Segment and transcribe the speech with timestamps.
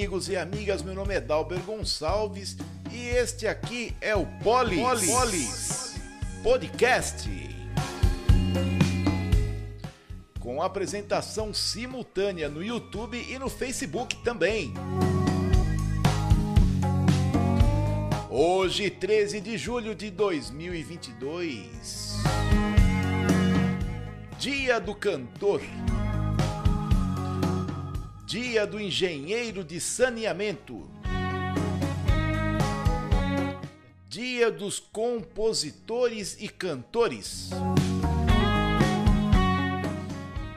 [0.00, 2.56] amigos e amigas, meu nome é Dalber Gonçalves
[2.90, 5.94] e este aqui é o Polis, Polis, Polis
[6.42, 7.28] Podcast.
[10.38, 14.72] Com apresentação simultânea no YouTube e no Facebook também.
[18.30, 22.14] Hoje, 13 de julho de 2022.
[24.38, 25.60] Dia do Cantor.
[28.30, 30.88] Dia do Engenheiro de Saneamento.
[34.08, 37.50] Dia dos Compositores e Cantores.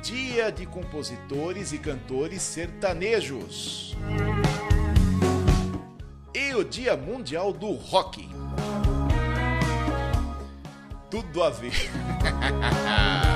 [0.04, 3.98] Dia de Compositores e Cantores Sertanejos.
[6.32, 8.30] E o Dia Mundial do Rock.
[11.10, 11.74] Tudo a ver.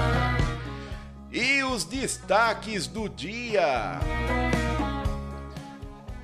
[1.39, 3.99] E os destaques do dia.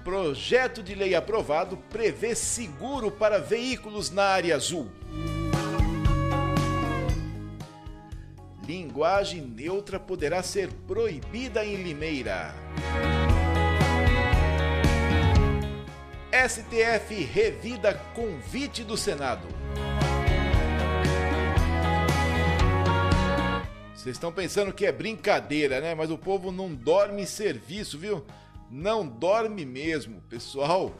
[0.04, 4.90] Projeto de lei aprovado prevê seguro para veículos na área azul.
[8.66, 12.56] Linguagem neutra poderá ser proibida em Limeira.
[16.50, 19.63] STF revida convite do Senado.
[24.04, 25.96] Vocês estão pensando que é brincadeira, né?
[25.96, 28.26] Mas o povo não dorme serviço, viu?
[28.70, 30.20] Não dorme mesmo.
[30.30, 30.94] Pessoal,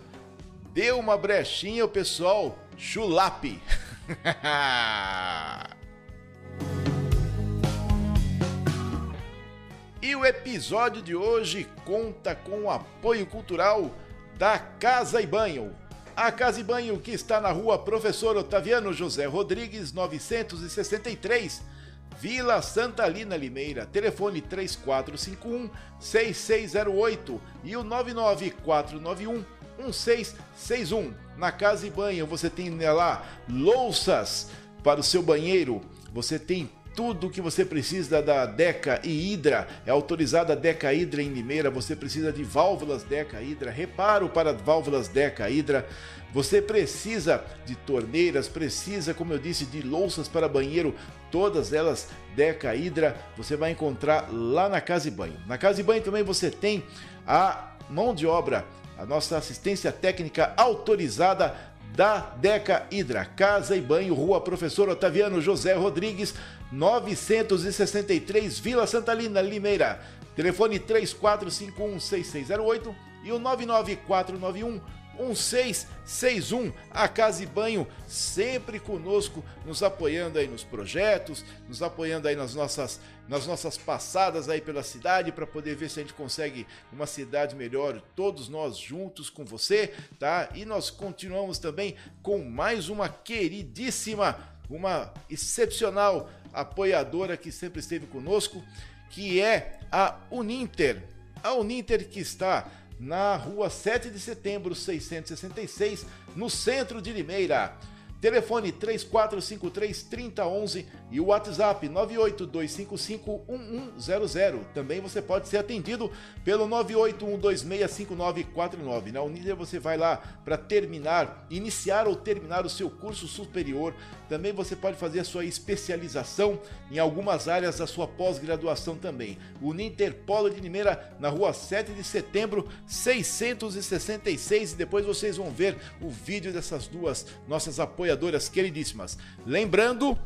[0.72, 3.62] deu uma brechinha, o pessoal chulape.
[10.02, 13.94] e o episódio de hoje conta com o apoio cultural
[14.38, 15.76] da Casa e Banho.
[16.16, 21.73] A Casa e Banho que está na rua Professor Otaviano José Rodrigues, 963
[22.20, 25.70] Vila Santa Lina Limeira, telefone 3451
[26.00, 29.46] 6608 e o 99491
[29.78, 31.14] 1661.
[31.38, 34.50] Na casa e banho você tem lá louças
[34.84, 35.82] para o seu banheiro,
[36.14, 39.68] você tem tudo o que você precisa da Deca e Hidra.
[39.86, 41.70] É autorizada a Deca Hidra em Limeira.
[41.70, 45.88] Você precisa de válvulas Deca Hidra, reparo para válvulas Deca Hidra.
[46.34, 50.96] Você precisa de torneiras, precisa, como eu disse, de louças para banheiro,
[51.32, 55.38] todas elas Deca Hidra, você vai encontrar lá na Casa e Banho.
[55.46, 56.84] Na Casa e Banho também você tem
[57.28, 58.66] a mão de obra,
[58.98, 61.56] a nossa assistência técnica autorizada
[61.96, 66.34] da Deca Hidra, Casa e Banho, Rua Professor Otaviano José Rodrigues,
[66.74, 70.02] 963 Vila Santalina, Limeira.
[70.36, 74.82] Telefone 34516608 e o 99491
[75.18, 76.74] 1661.
[76.90, 82.56] A Casa e Banho sempre conosco, nos apoiando aí nos projetos, nos apoiando aí nas
[82.56, 87.06] nossas, nas nossas passadas aí pela cidade para poder ver se a gente consegue uma
[87.06, 90.50] cidade melhor, todos nós juntos com você, tá?
[90.56, 98.64] E nós continuamos também com mais uma queridíssima, uma excepcional apoiadora que sempre esteve conosco,
[99.10, 101.04] que é a Uninter.
[101.44, 102.70] A Uninter que está
[103.00, 107.78] na rua 7 de setembro, 666, no centro de Limeira.
[108.24, 114.64] Telefone 3453-3011 e o WhatsApp 982551100.
[114.74, 116.10] Também você pode ser atendido
[116.42, 119.12] pelo 981265949.
[119.12, 123.94] Na Uníder você vai lá para terminar, iniciar ou terminar o seu curso superior.
[124.30, 129.38] Também você pode fazer a sua especialização em algumas áreas da sua pós-graduação também.
[129.62, 134.72] Uninter Polo de Limeira, na rua 7 de setembro, 666.
[134.72, 139.18] E depois vocês vão ver o vídeo dessas duas nossas apoiadoras apoiadoras queridíssimas.
[139.46, 140.18] Lembrando,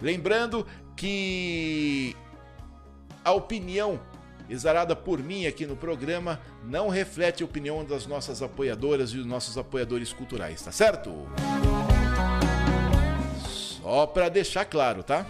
[0.00, 0.66] lembrando
[0.96, 2.16] que
[3.24, 4.00] a opinião
[4.50, 9.26] exarada por mim aqui no programa não reflete a opinião das nossas apoiadoras e dos
[9.26, 11.26] nossos apoiadores culturais, tá certo?
[13.48, 15.26] Só para deixar claro, tá?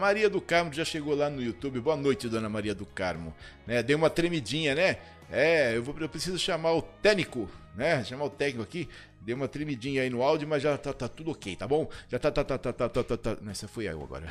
[0.00, 1.78] Maria do Carmo já chegou lá no YouTube.
[1.78, 3.34] Boa noite, dona Maria do Carmo.
[3.66, 4.96] Né, deu uma tremidinha, né?
[5.30, 8.02] É, eu, vou, eu preciso chamar o técnico, né?
[8.02, 8.88] Chamar o técnico aqui.
[9.20, 11.86] Deu uma tremidinha aí no áudio, mas já tá, tá tudo ok, tá bom?
[12.08, 13.36] Já tá, tá, tá, tá, tá, tá, tá, tá.
[13.50, 14.26] Essa foi eu agora.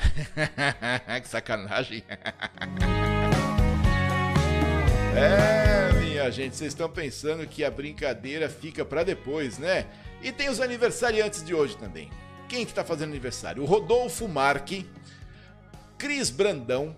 [1.21, 2.03] que sacanagem.
[5.11, 9.87] É, minha gente, vocês estão pensando que a brincadeira fica para depois, né?
[10.21, 12.09] E tem os aniversariantes de hoje também.
[12.49, 13.61] Quem que tá fazendo aniversário?
[13.61, 14.87] O Rodolfo Marque,
[15.99, 16.95] Cris Brandão,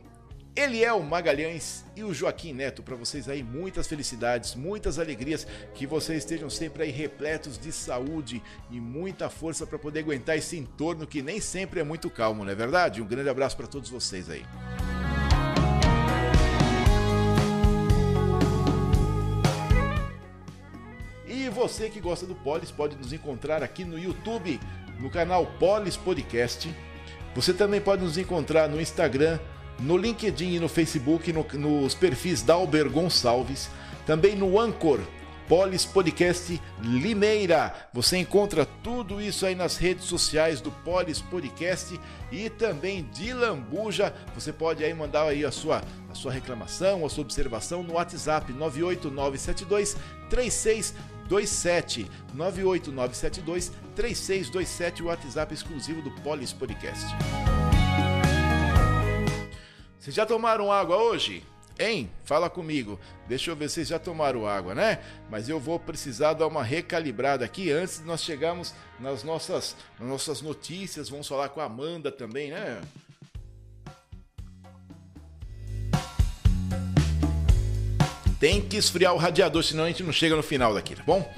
[0.55, 2.83] Eliel Magalhães e o Joaquim Neto.
[2.83, 8.43] Para vocês aí, muitas felicidades, muitas alegrias, que vocês estejam sempre aí repletos de saúde
[8.69, 12.51] e muita força para poder aguentar esse entorno que nem sempre é muito calmo, não
[12.51, 13.01] é verdade?
[13.01, 14.45] Um grande abraço para todos vocês aí.
[21.25, 24.59] E você que gosta do Polis pode nos encontrar aqui no YouTube,
[24.99, 26.71] no canal Polis Podcast.
[27.35, 29.39] Você também pode nos encontrar no Instagram,
[29.79, 33.69] no LinkedIn e no Facebook, no, nos perfis Dalber Gonçalves,
[34.05, 34.99] também no Anchor,
[35.47, 37.73] Polis Podcast Limeira.
[37.93, 41.99] Você encontra tudo isso aí nas redes sociais do Polis Podcast
[42.31, 44.13] e também de Lambuja.
[44.33, 48.53] Você pode aí mandar aí a sua, a sua reclamação, a sua observação no WhatsApp
[48.53, 49.97] 98972
[51.31, 57.05] 3627 98972 3627, o WhatsApp exclusivo do Polis Podcast.
[59.97, 61.45] Vocês já tomaram água hoje?
[61.79, 62.11] Hein?
[62.25, 62.99] Fala comigo.
[63.27, 64.99] Deixa eu ver se vocês já tomaram água, né?
[65.29, 70.09] Mas eu vou precisar dar uma recalibrada aqui antes de nós chegarmos nas nossas, nas
[70.09, 71.07] nossas notícias.
[71.07, 72.81] Vamos falar com a Amanda também, né?
[78.41, 81.31] Tem que esfriar o radiador, senão a gente não chega no final daqui, tá bom?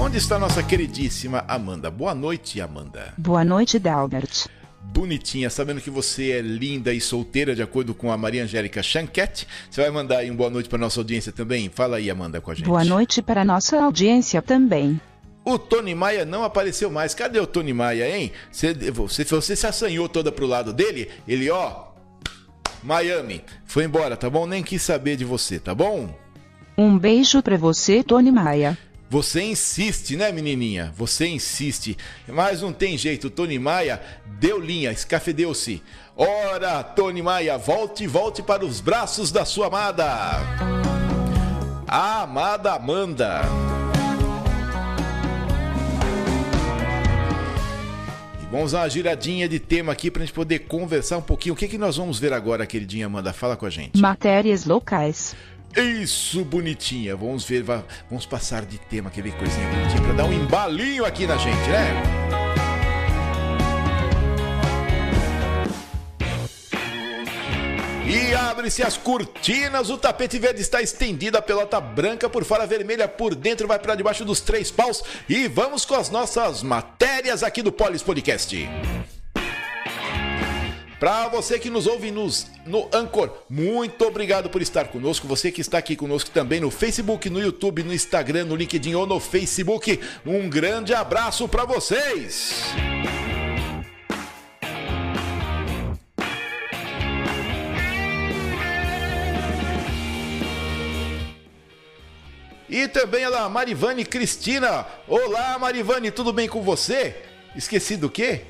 [0.00, 1.88] Onde está nossa queridíssima Amanda?
[1.92, 3.14] Boa noite, Amanda.
[3.16, 4.48] Boa noite, Dalbert.
[4.82, 9.46] Bonitinha, sabendo que você é linda e solteira, de acordo com a Maria Angélica Chanquete.
[9.70, 11.70] Você vai mandar aí um boa noite para nossa audiência também?
[11.72, 12.66] Fala aí, Amanda, com a gente.
[12.66, 15.00] Boa noite para nossa audiência também.
[15.44, 17.14] O Tony Maia não apareceu mais.
[17.14, 18.32] Cadê o Tony Maia, hein?
[18.50, 21.10] Você, você, você se assanhou toda pro lado dele?
[21.26, 21.86] Ele, ó.
[22.82, 23.44] Miami.
[23.64, 24.46] Foi embora, tá bom?
[24.46, 26.14] Nem quis saber de você, tá bom?
[26.76, 28.78] Um beijo para você, Tony Maia.
[29.10, 30.90] Você insiste, né, menininha?
[30.96, 31.98] Você insiste.
[32.26, 33.28] Mas não tem jeito.
[33.28, 34.00] Tony Maia
[34.38, 35.82] deu linha, escafedeu-se.
[36.16, 40.06] Ora, Tony Maia, volte, volte para os braços da sua amada.
[41.86, 43.42] A amada Amanda.
[48.52, 51.54] Vamos dar uma giradinha de tema aqui para a gente poder conversar um pouquinho.
[51.54, 53.32] O que, que nós vamos ver agora, queridinha Amanda?
[53.32, 53.98] Fala com a gente.
[53.98, 55.34] Matérias locais.
[55.74, 57.16] Isso, bonitinha.
[57.16, 57.64] Vamos ver,
[58.10, 61.68] vamos passar de tema, quer ver coisinha bonitinha para dar um embalinho aqui na gente,
[61.70, 62.31] né?
[68.04, 73.06] E abre-se as cortinas, o tapete verde está estendido, a pelota branca por fora, vermelha
[73.06, 75.04] por dentro, vai para debaixo dos três paus.
[75.28, 78.68] E vamos com as nossas matérias aqui do Polis Podcast.
[80.98, 85.26] Para você que nos ouve nos, no Anchor, muito obrigado por estar conosco.
[85.26, 89.04] Você que está aqui conosco também no Facebook, no YouTube, no Instagram, no LinkedIn ou
[89.04, 92.72] no Facebook, um grande abraço para vocês.
[102.72, 104.86] E também ela, Marivane Cristina.
[105.06, 107.14] Olá, Marivane, tudo bem com você?
[107.54, 108.46] Esqueci do quê?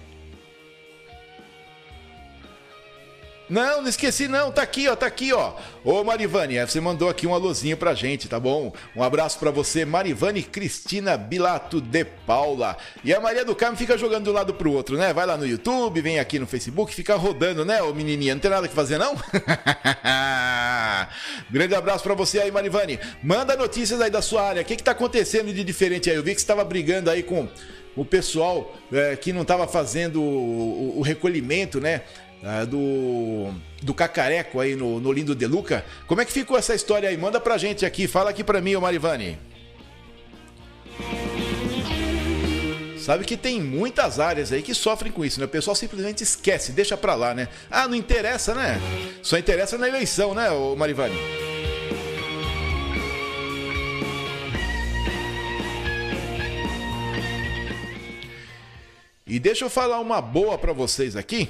[3.48, 5.54] Não, não esqueci não, tá aqui, ó, tá aqui, ó.
[5.84, 8.72] Ô Marivane, você mandou aqui um alôzinho pra gente, tá bom?
[8.96, 12.76] Um abraço para você, Marivane Cristina Bilato de Paula.
[13.04, 15.12] E a Maria do Carmo fica jogando de um lado pro outro, né?
[15.12, 18.34] Vai lá no YouTube, vem aqui no Facebook, fica rodando, né, ô menininha?
[18.34, 19.14] Não tem nada que fazer não?
[21.50, 22.98] Grande abraço para você aí, Marivane.
[23.22, 24.62] Manda notícias aí da sua área.
[24.62, 26.16] O que que tá acontecendo de diferente aí?
[26.16, 27.48] Eu vi que você tava brigando aí com
[27.96, 32.02] o pessoal é, que não estava fazendo o, o, o recolhimento, né?
[32.42, 35.84] Uh, do, do Cacareco aí no, no Lindo de Luca.
[36.06, 37.16] Como é que ficou essa história aí?
[37.16, 39.38] Manda pra gente aqui, fala aqui pra mim, ô Marivane.
[42.98, 45.46] Sabe que tem muitas áreas aí que sofrem com isso, né?
[45.46, 47.48] O pessoal simplesmente esquece, deixa pra lá, né?
[47.68, 48.80] Ah, não interessa, né?
[49.22, 51.16] Só interessa na eleição, né, ô Marivane?
[59.26, 61.48] E deixa eu falar uma boa para vocês aqui.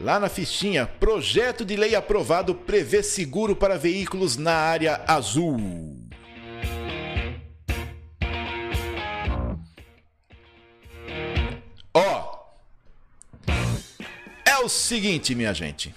[0.00, 5.58] Lá na fichinha, projeto de lei aprovado prevê seguro para veículos na área azul.
[11.92, 12.46] Ó,
[14.46, 15.94] é o seguinte, minha gente.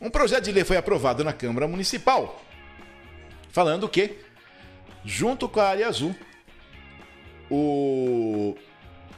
[0.00, 2.42] Um projeto de lei foi aprovado na Câmara Municipal,
[3.50, 4.16] falando que,
[5.04, 6.16] junto com a área azul,
[7.50, 8.56] o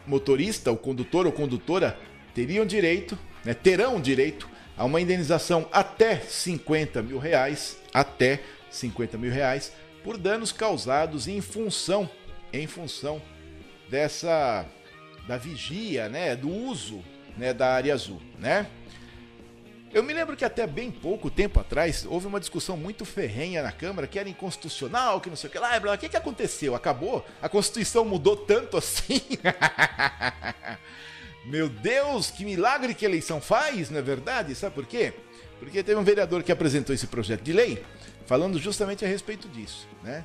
[0.05, 1.97] motorista, o condutor ou condutora
[2.35, 9.31] teriam direito né, terão direito a uma indenização até 50 mil reais, até 50 mil
[9.31, 9.73] reais,
[10.03, 12.09] por danos causados em função,
[12.53, 13.23] em função
[13.89, 14.67] dessa
[15.27, 17.03] da vigia, né, do uso,
[17.37, 18.67] né, da área azul, né?
[19.95, 23.71] Eu me lembro que até bem pouco tempo atrás houve uma discussão muito ferrenha na
[23.71, 25.79] Câmara que era inconstitucional, que não sei o que lá.
[25.79, 26.75] O que, que aconteceu?
[26.75, 27.25] Acabou?
[27.41, 29.21] A Constituição mudou tanto assim?
[31.45, 34.55] Meu Deus, que milagre que a eleição faz, não é verdade?
[34.55, 35.13] Sabe por quê?
[35.59, 37.85] Porque teve um vereador que apresentou esse projeto de lei
[38.27, 40.25] falando justamente a respeito disso, né?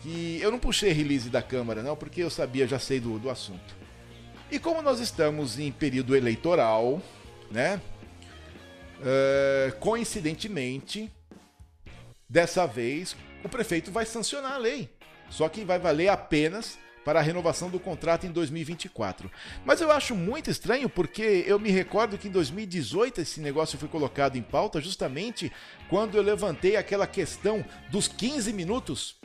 [0.00, 3.30] Que eu não puxei release da Câmara, não, porque eu sabia, já sei do, do
[3.30, 3.76] assunto.
[4.50, 7.02] E como nós estamos em período eleitoral,
[7.50, 7.80] né?
[8.98, 11.10] Uh, coincidentemente,
[12.28, 14.90] dessa vez, o prefeito vai sancionar a lei.
[15.30, 16.78] Só que vai valer apenas
[17.10, 19.28] para a renovação do contrato em 2024.
[19.64, 23.88] Mas eu acho muito estranho porque eu me recordo que em 2018 esse negócio foi
[23.88, 25.50] colocado em pauta justamente
[25.88, 29.16] quando eu levantei aquela questão dos 15 minutos.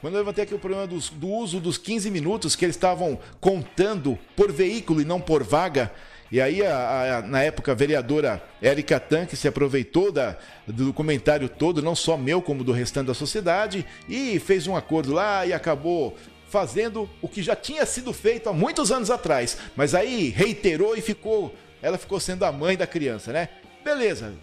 [0.00, 3.16] Quando eu levantei aqui o problema dos, do uso dos 15 minutos que eles estavam
[3.40, 5.92] contando por veículo e não por vaga.
[6.32, 11.48] E aí, a, a, na época, a vereadora Érica Tanque se aproveitou da, do comentário
[11.48, 15.52] todo, não só meu, como do restante da sociedade, e fez um acordo lá e
[15.52, 16.16] acabou
[16.50, 19.56] fazendo o que já tinha sido feito há muitos anos atrás.
[19.76, 21.54] Mas aí reiterou e ficou.
[21.80, 23.48] Ela ficou sendo a mãe da criança, né?
[23.82, 24.34] Beleza,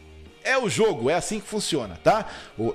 [0.43, 2.25] é o jogo, é assim que funciona, tá?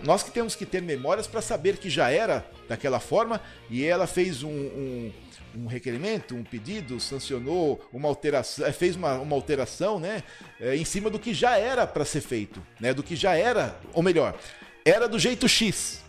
[0.03, 4.07] Nós que temos que ter memórias para saber que já era daquela forma e ela
[4.07, 5.12] fez um, um,
[5.57, 10.23] um requerimento, um pedido, sancionou uma alteração, é, fez uma, uma alteração, né,
[10.61, 13.77] é, em cima do que já era para ser feito, né, do que já era,
[13.95, 14.39] ou melhor,
[14.85, 16.03] era do jeito X.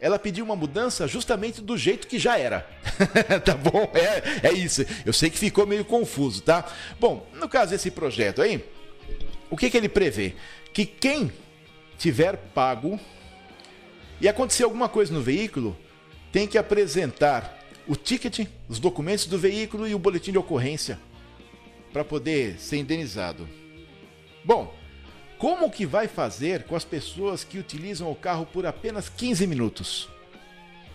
[0.00, 2.68] Ela pediu uma mudança justamente do jeito que já era.
[3.44, 3.90] tá bom?
[3.94, 4.84] É, é isso.
[5.04, 6.64] Eu sei que ficou meio confuso, tá?
[7.00, 8.64] Bom, no caso desse projeto aí,
[9.50, 10.34] o que, que ele prevê?
[10.72, 11.32] Que quem
[11.98, 12.98] tiver pago
[14.20, 15.76] e acontecer alguma coisa no veículo,
[16.30, 20.98] tem que apresentar o ticket, os documentos do veículo e o boletim de ocorrência
[21.92, 23.48] para poder ser indenizado.
[24.44, 24.74] Bom,
[25.38, 30.08] como que vai fazer com as pessoas que utilizam o carro por apenas 15 minutos?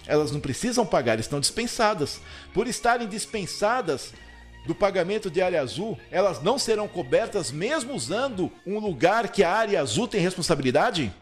[0.06, 2.20] Elas não precisam pagar, estão dispensadas.
[2.54, 4.14] Por estarem dispensadas
[4.68, 9.52] do pagamento de área azul, elas não serão cobertas mesmo usando um lugar que a
[9.52, 11.14] área azul tem responsabilidade?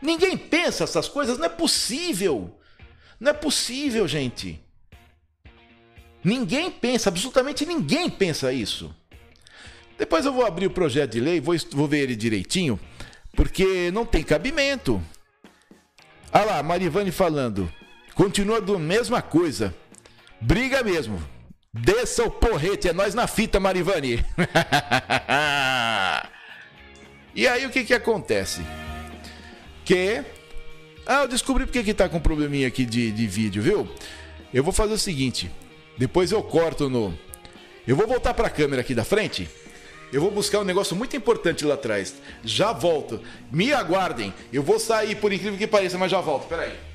[0.00, 2.56] Ninguém pensa essas coisas, não é possível.
[3.18, 4.60] Não é possível, gente.
[6.22, 8.94] Ninguém pensa, absolutamente ninguém pensa isso.
[9.98, 12.78] Depois eu vou abrir o projeto de lei, vou, vou ver ele direitinho,
[13.34, 15.02] porque não tem cabimento.
[16.32, 17.72] Ah lá, Marivane falando.
[18.14, 19.74] Continua do mesma coisa.
[20.40, 21.22] Briga mesmo.
[21.72, 24.24] Desça o porrete, é nós na fita, Marivane.
[27.34, 28.62] e aí o que que acontece?
[29.84, 30.24] Que
[31.06, 33.88] ah, eu descobri porque que tá com um probleminha aqui de, de vídeo, viu?
[34.52, 35.48] Eu vou fazer o seguinte.
[35.96, 37.16] Depois eu corto no.
[37.86, 39.48] Eu vou voltar para a câmera aqui da frente.
[40.16, 42.14] Eu vou buscar um negócio muito importante lá atrás.
[42.42, 43.20] Já volto.
[43.52, 44.32] Me aguardem.
[44.50, 46.48] Eu vou sair, por incrível que pareça, mas já volto.
[46.48, 46.70] Peraí.
[46.70, 46.86] aí.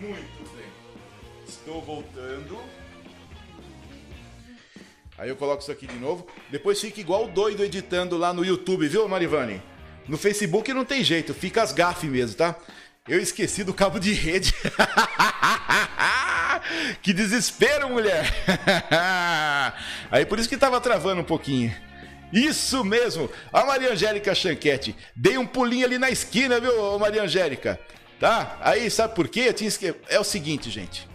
[0.00, 0.66] Muito bem.
[1.46, 2.58] Estou voltando.
[5.18, 6.26] Aí eu coloco isso aqui de novo.
[6.50, 9.62] Depois fica igual doido editando lá no YouTube, viu, Marivane?
[10.08, 12.56] No Facebook não tem jeito, fica as gafes mesmo, tá?
[13.06, 14.54] Eu esqueci do cabo de rede.
[17.02, 18.24] que desespero, mulher!
[20.10, 21.74] Aí por isso que tava travando um pouquinho.
[22.32, 23.30] Isso mesmo!
[23.52, 24.96] A Maria Angélica Chanquete.
[25.14, 27.78] Dei um pulinho ali na esquina, viu, Maria Angélica?
[28.20, 28.58] Tá?
[28.60, 29.50] Aí, sabe por quê?
[30.10, 31.08] É o seguinte, gente.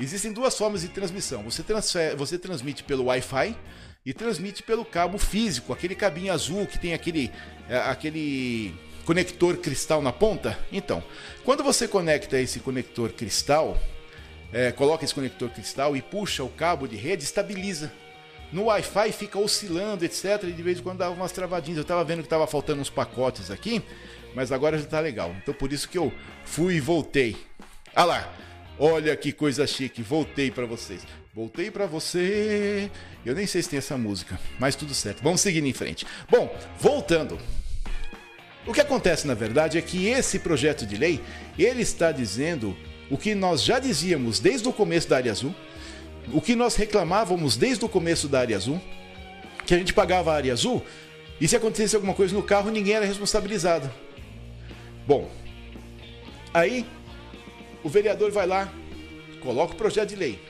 [0.00, 1.42] Existem duas formas de transmissão.
[1.42, 2.16] Você, transfer...
[2.16, 3.56] você transmite pelo Wi-Fi
[4.06, 7.32] e transmite pelo cabo físico, aquele cabinho azul que tem aquele,
[7.68, 8.72] é, aquele
[9.04, 10.56] conector cristal na ponta.
[10.70, 11.02] Então,
[11.44, 13.76] quando você conecta esse conector cristal,
[14.52, 17.92] é, coloca esse conector cristal e puxa o cabo de rede, estabiliza.
[18.52, 20.44] No Wi-Fi fica oscilando, etc.
[20.44, 21.78] E de vez em quando dava umas travadinhas.
[21.78, 23.82] Eu estava vendo que estava faltando uns pacotes aqui
[24.34, 25.34] mas agora já tá legal.
[25.42, 26.12] Então por isso que eu
[26.44, 27.36] fui e voltei.
[27.94, 28.34] Ah lá,
[28.78, 31.02] olha que coisa chique, voltei para vocês.
[31.34, 32.90] Voltei para você.
[33.24, 35.22] Eu nem sei se tem essa música, mas tudo certo.
[35.22, 36.06] Vamos seguir em frente.
[36.30, 37.38] Bom, voltando.
[38.66, 41.20] O que acontece na verdade é que esse projeto de lei,
[41.58, 42.76] ele está dizendo
[43.10, 45.54] o que nós já dizíamos desde o começo da área azul,
[46.32, 48.80] o que nós reclamávamos desde o começo da área azul,
[49.66, 50.82] que a gente pagava a área azul
[51.40, 53.90] e se acontecesse alguma coisa no carro, ninguém era responsabilizado.
[55.06, 55.30] Bom,
[56.52, 56.86] aí
[57.82, 58.72] o vereador vai lá,
[59.42, 60.40] coloca o projeto de lei,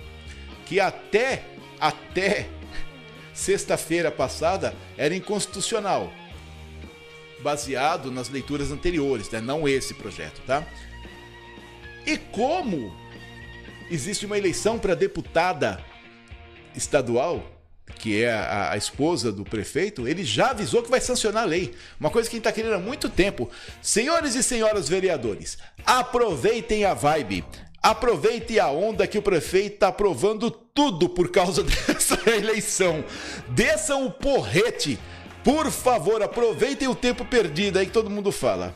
[0.67, 1.43] que até,
[1.81, 2.49] até
[3.33, 6.13] sexta-feira passada era inconstitucional,
[7.41, 9.41] baseado nas leituras anteriores, né?
[9.41, 10.65] não esse projeto, tá?
[12.07, 12.95] E como
[13.91, 15.85] existe uma eleição para deputada
[16.77, 17.54] estadual,
[17.99, 21.75] que é a, a, esposa do prefeito, ele já avisou que vai sancionar a lei.
[21.99, 23.51] Uma coisa que a gente está querendo há muito tempo.
[23.81, 27.45] Senhores e senhoras vereadores, aproveitem a vibe.
[27.83, 33.05] Aproveitem a onda que o prefeito está aprovando tudo por causa dessa eleição.
[33.51, 34.99] Desçam o porrete.
[35.43, 38.75] Por favor, aproveitem o tempo perdido aí que todo mundo fala.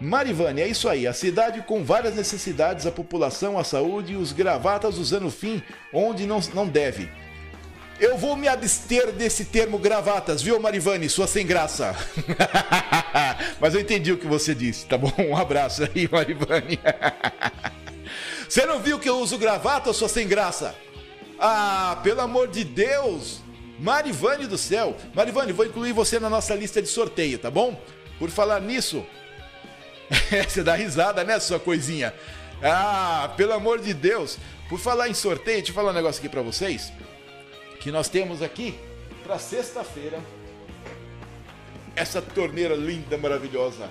[0.00, 1.06] Marivane, é isso aí.
[1.06, 6.26] A cidade com várias necessidades, a população, a saúde e os gravatas usando fim onde
[6.26, 7.08] não, não deve.
[8.04, 11.08] Eu vou me abster desse termo gravatas, viu, Marivane?
[11.08, 11.96] Sua sem graça.
[13.58, 15.10] Mas eu entendi o que você disse, tá bom?
[15.18, 16.78] Um abraço aí, Marivane.
[18.46, 20.74] Você não viu que eu uso gravata, sua sem graça?
[21.40, 23.40] Ah, pelo amor de Deus!
[23.80, 24.94] Marivane do céu!
[25.14, 27.80] Marivane, vou incluir você na nossa lista de sorteio, tá bom?
[28.18, 29.04] Por falar nisso,
[30.46, 32.12] você dá risada, né, sua coisinha?
[32.62, 34.36] Ah, pelo amor de Deus!
[34.68, 36.92] Por falar em sorteio, deixa eu falar um negócio aqui para vocês
[37.84, 38.74] que nós temos aqui
[39.22, 40.18] para sexta-feira.
[41.94, 43.90] Essa torneira linda, maravilhosa.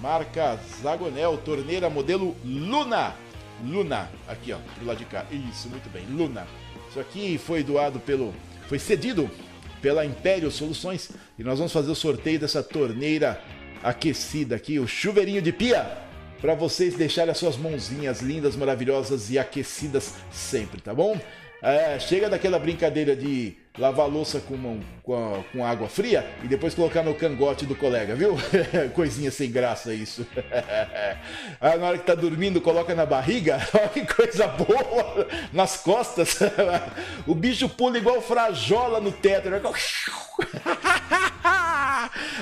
[0.00, 3.16] Marca Zagonel, torneira modelo Luna.
[3.64, 5.26] Luna, aqui ó, do lado de cá.
[5.32, 6.46] Isso, muito bem, Luna.
[6.88, 8.32] Isso aqui foi doado pelo,
[8.68, 9.28] foi cedido
[9.82, 13.42] pela Império Soluções e nós vamos fazer o sorteio dessa torneira
[13.82, 15.90] aquecida aqui, o chuveirinho de pia,
[16.40, 21.18] para vocês deixarem as suas mãozinhas lindas, maravilhosas e aquecidas sempre, tá bom?
[21.62, 26.48] É, chega daquela brincadeira de lavar louça com, uma, com, a, com, água fria e
[26.48, 28.36] depois colocar no cangote do colega, viu?
[28.94, 30.26] Coisinha sem graça isso.
[31.60, 36.38] Aí na hora que tá dormindo, coloca na barriga, olha que coisa boa, nas costas.
[37.26, 39.50] o bicho pula igual frajola no teto.
[39.50, 39.60] Né?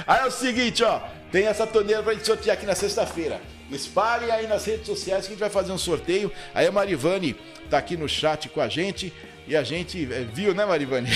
[0.06, 1.00] Aí é o seguinte, ó,
[1.32, 3.40] tem essa torneira pra gente sortear aqui na sexta-feira.
[3.70, 6.30] Espalhem aí nas redes sociais que a gente vai fazer um sorteio.
[6.54, 7.34] Aí a Marivane
[7.68, 9.12] tá aqui no chat com a gente
[9.46, 11.08] e a gente é, viu, né, Marivane?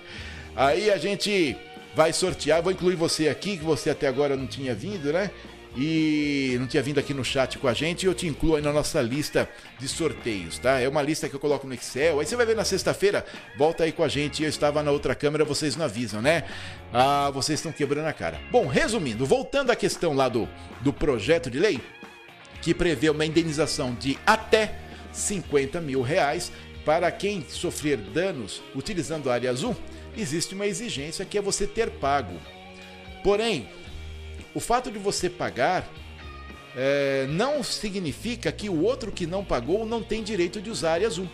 [0.56, 1.56] aí a gente
[1.94, 5.30] vai sortear, vou incluir você aqui, que você até agora não tinha vindo, né?
[5.76, 8.72] E não tinha vindo aqui no chat com a gente, eu te incluo aí na
[8.72, 9.46] nossa lista
[9.78, 10.80] de sorteios, tá?
[10.80, 12.18] É uma lista que eu coloco no Excel.
[12.18, 13.26] Aí você vai ver na sexta-feira,
[13.58, 14.42] volta aí com a gente.
[14.42, 16.44] Eu estava na outra câmera, vocês não avisam, né?
[16.94, 18.40] Ah, vocês estão quebrando a cara.
[18.50, 20.48] Bom, resumindo, voltando à questão lá do,
[20.80, 21.78] do projeto de lei,
[22.62, 24.78] que prevê uma indenização de até
[25.12, 26.50] 50 mil reais
[26.86, 29.76] para quem sofrer danos utilizando a área azul,
[30.16, 32.40] existe uma exigência que é você ter pago.
[33.24, 33.68] Porém,
[34.54, 35.86] o fato de você pagar
[36.76, 40.92] é, não significa que o outro que não pagou não tem direito de usar a
[40.92, 41.28] área azul.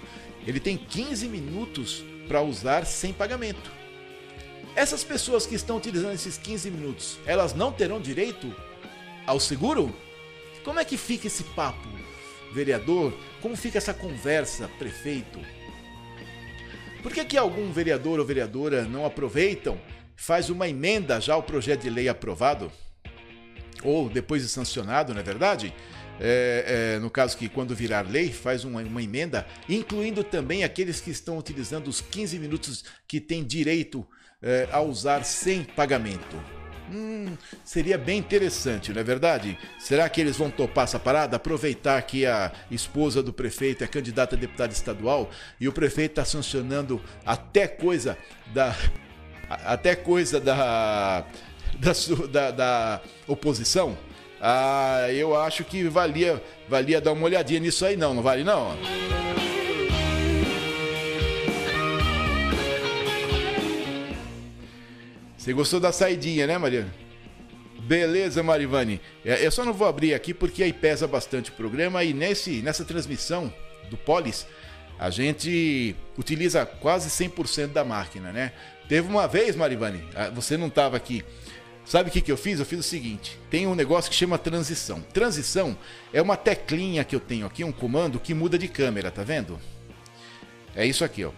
[0.47, 3.71] Ele tem 15 minutos para usar sem pagamento.
[4.75, 8.57] Essas pessoas que estão utilizando esses 15 minutos, elas não terão direito
[9.27, 9.95] ao seguro?
[10.65, 12.02] Como é que fica esse papo?
[12.53, 13.13] Vereador?
[13.41, 15.41] Como fica essa conversa, prefeito?
[17.03, 19.81] Por que, que algum vereador ou vereadora não aproveitam,
[20.15, 22.71] faz uma emenda já ao projeto de lei aprovado?
[23.83, 25.75] Ou depois de sancionado, não é verdade?
[26.21, 31.01] É, é, no caso que quando virar lei, faz uma, uma, emenda, incluindo também aqueles
[31.01, 34.07] que estão utilizando os 15 minutos que têm direito
[34.41, 36.62] é, a usar sem pagamento.
[36.93, 39.59] Hum, seria bem interessante, não é verdade?
[39.79, 41.37] Será que eles vão topar essa parada?
[41.37, 46.25] Aproveitar que a esposa do prefeito é candidata a deputada estadual e o prefeito está
[46.25, 48.19] sancionando até coisa
[48.53, 48.77] da.
[49.49, 51.25] até coisa da.
[51.79, 51.93] da,
[52.31, 53.97] da, da oposição?
[54.39, 58.77] Ah, eu acho que valia, valia dar uma olhadinha nisso aí, não, não vale não?
[65.43, 66.95] Você gostou da saidinha, né, Mariana?
[67.81, 69.01] Beleza, Marivane.
[69.25, 72.63] É, eu só não vou abrir aqui porque aí pesa bastante o programa e nesse,
[72.63, 73.53] nessa transmissão
[73.91, 74.47] do Polis,
[74.97, 78.53] a gente utiliza quase 100% da máquina, né?
[78.89, 81.25] Teve uma vez, Marivane, ah, você não estava aqui.
[81.85, 82.61] Sabe o que, que eu fiz?
[82.61, 85.01] Eu fiz o seguinte: tem um negócio que chama transição.
[85.13, 85.77] Transição
[86.13, 89.59] é uma teclinha que eu tenho aqui, um comando que muda de câmera, tá vendo?
[90.77, 91.33] É isso aqui, ó.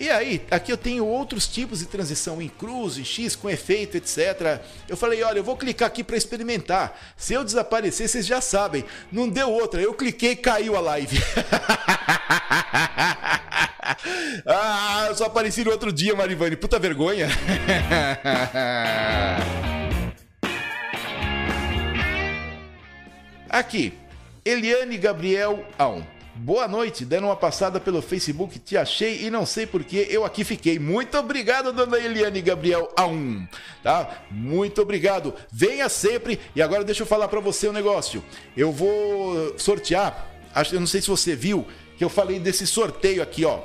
[0.00, 3.96] E aí, aqui eu tenho outros tipos de transição em cruz, em X, com efeito,
[3.96, 4.60] etc.
[4.88, 6.96] Eu falei, olha, eu vou clicar aqui para experimentar.
[7.16, 8.84] Se eu desaparecer, vocês já sabem.
[9.10, 9.80] Não deu outra.
[9.80, 11.18] Eu cliquei caiu a live.
[14.46, 16.56] Ah, eu só apareci no outro dia, Marivane.
[16.56, 17.28] Puta vergonha.
[23.48, 23.94] Aqui,
[24.44, 26.02] Eliane Gabriel Aum.
[26.40, 30.44] Boa noite, dando uma passada pelo Facebook, te achei e não sei porque eu aqui
[30.44, 30.78] fiquei.
[30.78, 33.48] Muito obrigado, dona Eliane Gabriel A1,
[33.82, 34.22] tá?
[34.30, 35.34] Muito obrigado.
[35.50, 36.38] Venha sempre.
[36.54, 38.22] E agora deixa eu falar para você um negócio.
[38.56, 43.20] Eu vou sortear, acho, eu não sei se você viu, que eu falei desse sorteio
[43.20, 43.58] aqui, ó.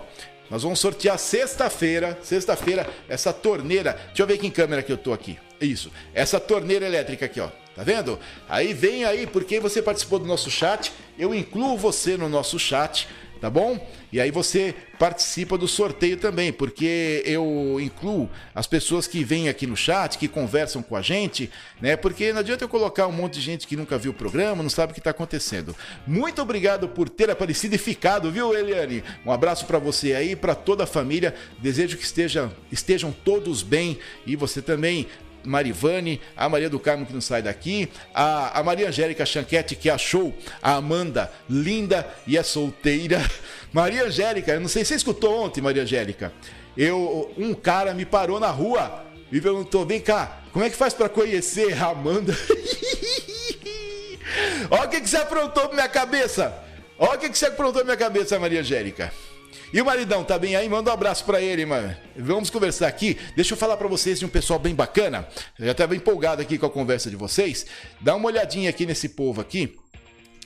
[0.49, 3.93] Nós vamos sortear sexta-feira, sexta-feira, essa torneira.
[4.07, 5.38] Deixa eu ver que em câmera que eu tô aqui.
[5.62, 7.49] Isso, essa torneira elétrica aqui, ó.
[7.75, 8.19] Tá vendo?
[8.47, 13.07] Aí vem aí, porque você participou do nosso chat, eu incluo você no nosso chat,
[13.41, 13.86] tá bom?
[14.12, 19.65] E aí você participa do sorteio também, porque eu incluo as pessoas que vêm aqui
[19.65, 21.49] no chat, que conversam com a gente,
[21.81, 21.97] né?
[21.97, 24.69] Porque não adianta eu colocar um monte de gente que nunca viu o programa, não
[24.69, 25.75] sabe o que está acontecendo.
[26.05, 29.03] Muito obrigado por ter aparecido e ficado, viu, Eliane?
[29.25, 31.33] Um abraço para você aí, para toda a família.
[31.57, 35.07] Desejo que esteja, estejam todos bem e você também
[35.43, 39.89] Marivane, a Maria do Carmo que não sai daqui, a, a Maria Angélica Chanquete que
[39.89, 43.21] achou a Amanda linda e é solteira.
[43.71, 46.32] Maria Angélica, eu não sei se você escutou ontem, Maria Angélica.
[46.75, 50.93] Eu, um cara me parou na rua e perguntou: vem cá, como é que faz
[50.93, 52.36] para conhecer a Amanda?
[54.69, 56.53] Olha o que, que você aprontou pra minha cabeça!
[56.97, 59.12] Olha o que, que você aprontou pra minha cabeça, Maria Angélica.
[59.73, 60.69] E o maridão tá bem aí?
[60.69, 61.97] Manda um abraço para ele, mano.
[62.15, 63.17] Vamos conversar aqui.
[63.36, 65.27] Deixa eu falar para vocês de um pessoal bem bacana.
[65.57, 67.65] Eu já tava empolgado aqui com a conversa de vocês.
[67.99, 69.75] Dá uma olhadinha aqui nesse povo aqui.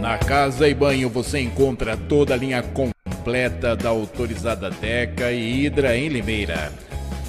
[0.00, 5.96] Na Casa e Banho você encontra toda a linha completa da autorizada Deca e Hidra
[5.96, 6.72] em Limeira.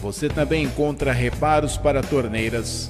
[0.01, 2.89] Você também encontra reparos para torneiras,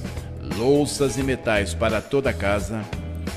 [0.56, 2.82] louças e metais para toda a casa,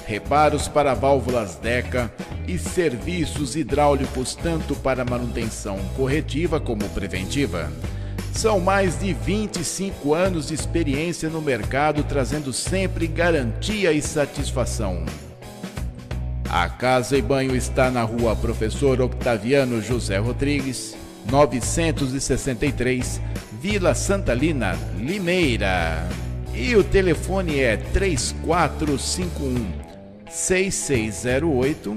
[0.06, 2.13] reparos para válvulas Deca
[2.48, 7.72] e serviços hidráulicos tanto para manutenção corretiva como preventiva.
[8.32, 15.04] São mais de 25 anos de experiência no mercado, trazendo sempre garantia e satisfação.
[16.50, 20.98] A Casa e Banho está na rua Professor Octaviano José Rodrigues,
[21.32, 23.22] 963,
[23.62, 26.06] Vila Santalina, Limeira.
[26.54, 29.85] E o telefone é 3451
[30.36, 31.95] 6608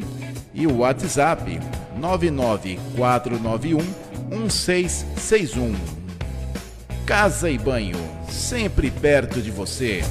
[0.55, 1.59] e o WhatsApp
[1.98, 3.79] 99491
[4.31, 5.74] 1661.
[7.05, 7.98] Casa e Banho,
[8.31, 10.05] sempre perto de você.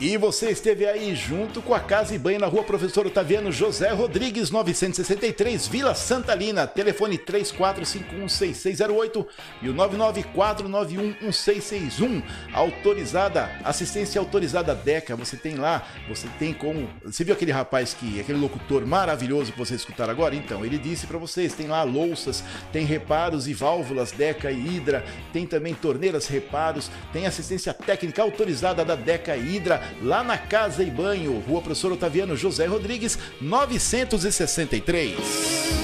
[0.00, 3.90] E você esteve aí junto com a Casa e Banho na rua Professor Otaviano José
[3.90, 6.66] Rodrigues, 963, Vila Santalina.
[6.66, 9.26] Telefone 34516608
[9.60, 12.22] e o 994911661.
[12.54, 15.14] Autorizada, assistência autorizada DECA.
[15.16, 16.88] Você tem lá, você tem como.
[17.04, 20.34] Você viu aquele rapaz que, aquele locutor maravilhoso que vocês escutaram agora?
[20.34, 25.04] Então, ele disse para vocês: tem lá louças, tem reparos e válvulas DECA e Hidra,
[25.30, 30.82] tem também torneiras reparos, tem assistência técnica autorizada da DECA e Hidra lá na Casa
[30.82, 35.80] e Banho, Rua Professor Otaviano José Rodrigues, 963.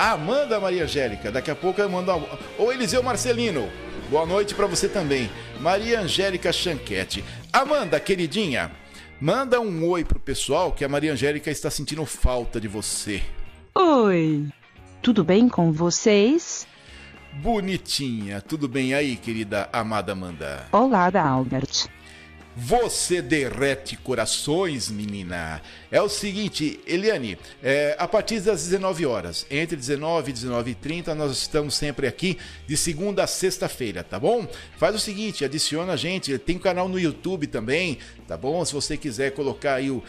[0.00, 2.10] Amanda Maria Angélica, daqui a pouco eu mando.
[2.10, 2.38] A...
[2.56, 3.68] Ou Eliseu Marcelino,
[4.08, 5.28] boa noite para você também.
[5.60, 7.22] Maria Angélica Chanquete.
[7.52, 8.72] Amanda, queridinha,
[9.20, 13.22] manda um oi pro pessoal que a Maria Angélica está sentindo falta de você.
[13.74, 14.46] Oi,
[15.02, 16.66] tudo bem com vocês?
[17.32, 20.66] Bonitinha, tudo bem aí, querida amada Amanda?
[20.72, 21.88] Olá, Albert.
[22.62, 25.62] Você derrete corações, menina.
[25.90, 30.74] É o seguinte, Eliane, é, a partir das 19 horas, entre 19 e 19 e
[30.74, 34.46] 30, nós estamos sempre aqui de segunda a sexta-feira, tá bom?
[34.76, 37.96] Faz o seguinte, adiciona a gente, tem um canal no YouTube também,
[38.28, 38.62] tá bom?
[38.62, 40.02] Se você quiser colocar aí o,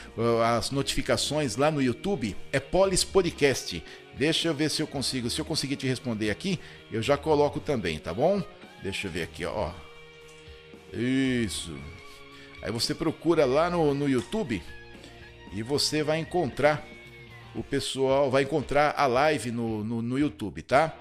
[0.43, 3.81] as notificações lá no YouTube, é Polis Podcast.
[4.17, 5.29] Deixa eu ver se eu consigo.
[5.29, 6.59] Se eu conseguir te responder aqui,
[6.91, 8.43] eu já coloco também, tá bom?
[8.83, 9.71] Deixa eu ver aqui, ó.
[10.93, 11.79] Isso.
[12.61, 14.61] Aí você procura lá no, no YouTube
[15.51, 16.85] e você vai encontrar
[17.55, 20.95] o pessoal, vai encontrar a live no, no, no YouTube, tá?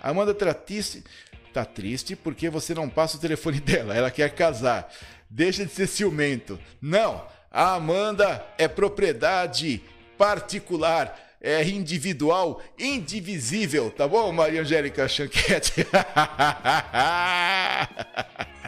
[0.00, 1.04] Amanda tá triste,
[1.52, 4.90] tá triste porque você não passa o telefone dela, ela quer casar.
[5.28, 6.58] deixa de ser ciumento.
[6.80, 9.82] Não, a Amanda é propriedade
[10.16, 15.86] particular, é individual, indivisível, tá bom, Maria Angélica Chanquete?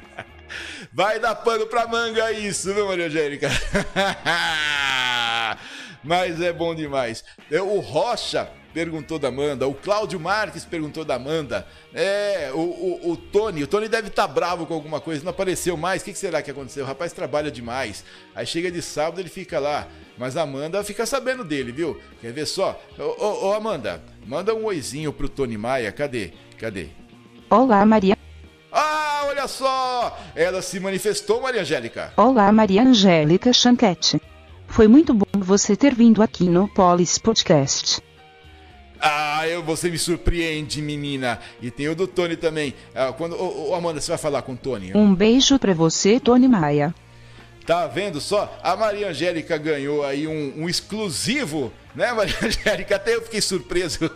[0.92, 3.48] Vai dar pano pra manga isso, viu, Maria Angélica?
[6.02, 7.24] Mas é bom demais.
[7.50, 13.16] O Rocha perguntou da Amanda, o Cláudio Marques perguntou da Amanda, é, o, o, o
[13.16, 16.12] Tony, o Tony deve estar tá bravo com alguma coisa, não apareceu mais, o que,
[16.12, 16.84] que, será que aconteceu?
[16.84, 19.86] O rapaz trabalha demais, aí chega de sábado ele fica lá,
[20.16, 22.00] mas a Amanda fica sabendo dele, viu?
[22.20, 22.80] Quer ver só?
[22.98, 26.32] Ô, ô, ô Amanda, manda um oizinho pro Tony Maia, cadê?
[26.58, 26.88] Cadê?
[27.50, 28.16] Olá, Maria.
[28.72, 30.18] Ah, olha só!
[30.34, 32.10] Ela se manifestou, Maria Angélica.
[32.16, 34.18] Olá, Maria Angélica Chanquete.
[34.66, 38.00] Foi muito bom você ter vindo aqui no Polis Podcast.
[38.98, 41.38] Ah, eu, você me surpreende, menina.
[41.60, 42.72] E tem o do Tony também.
[42.94, 44.92] Ah, quando, ô, ô, Amanda, você vai falar com o Tony?
[44.94, 46.94] Um beijo pra você, Tony Maia.
[47.66, 48.58] Tá vendo só?
[48.62, 52.96] A Maria Angélica ganhou aí um, um exclusivo, né, Maria Angélica?
[52.96, 53.98] Até eu fiquei surpreso.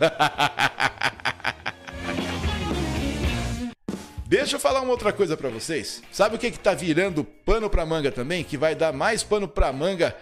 [4.27, 6.03] Deixa eu falar uma outra coisa para vocês.
[6.11, 8.43] Sabe o que que tá virando pano pra manga também?
[8.43, 10.15] Que vai dar mais pano pra manga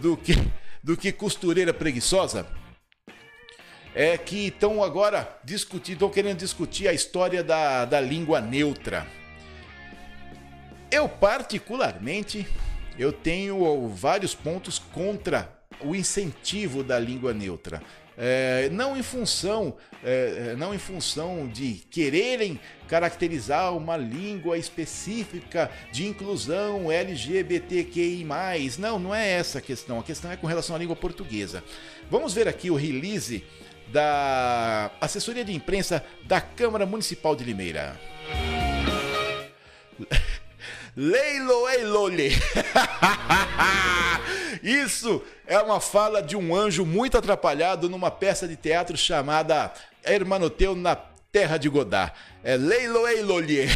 [0.00, 0.34] do que,
[0.82, 2.46] do que costureira preguiçosa?
[3.94, 9.06] é que estão agora discutindo, estão querendo discutir a história da, da língua neutra.
[10.90, 12.46] Eu particularmente,
[12.98, 15.48] eu tenho vários pontos contra
[15.80, 17.80] o incentivo da língua neutra.
[18.16, 26.06] É, não em função é, não em função de quererem caracterizar uma língua específica de
[26.06, 28.24] inclusão LGBTQI+.
[28.78, 29.98] Não, não é essa a questão.
[29.98, 31.64] A questão é com relação à língua portuguesa.
[32.10, 33.42] Vamos ver aqui o release
[33.88, 37.98] da assessoria de imprensa da Câmara Municipal de Limeira.
[40.96, 42.30] Leilo Eilole.
[44.62, 49.72] Isso é uma fala de um anjo muito atrapalhado numa peça de teatro chamada
[50.04, 50.96] Hermanoteu na
[51.30, 52.12] Terra de Godard.
[52.42, 53.66] É Leilo Eilole.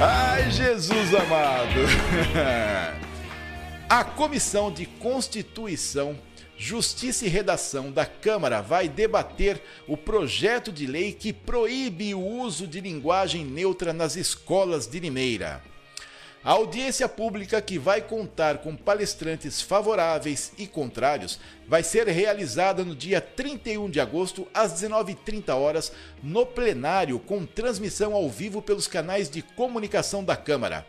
[0.00, 1.80] Ai, Jesus amado.
[3.88, 6.18] A Comissão de Constituição
[6.56, 12.66] Justiça e Redação da Câmara vai debater o projeto de lei que proíbe o uso
[12.66, 15.62] de linguagem neutra nas escolas de Limeira.
[16.44, 22.94] A audiência pública, que vai contar com palestrantes favoráveis e contrários, vai ser realizada no
[22.94, 25.90] dia 31 de agosto, às 19h30 horas,
[26.22, 30.86] no plenário, com transmissão ao vivo pelos canais de comunicação da Câmara.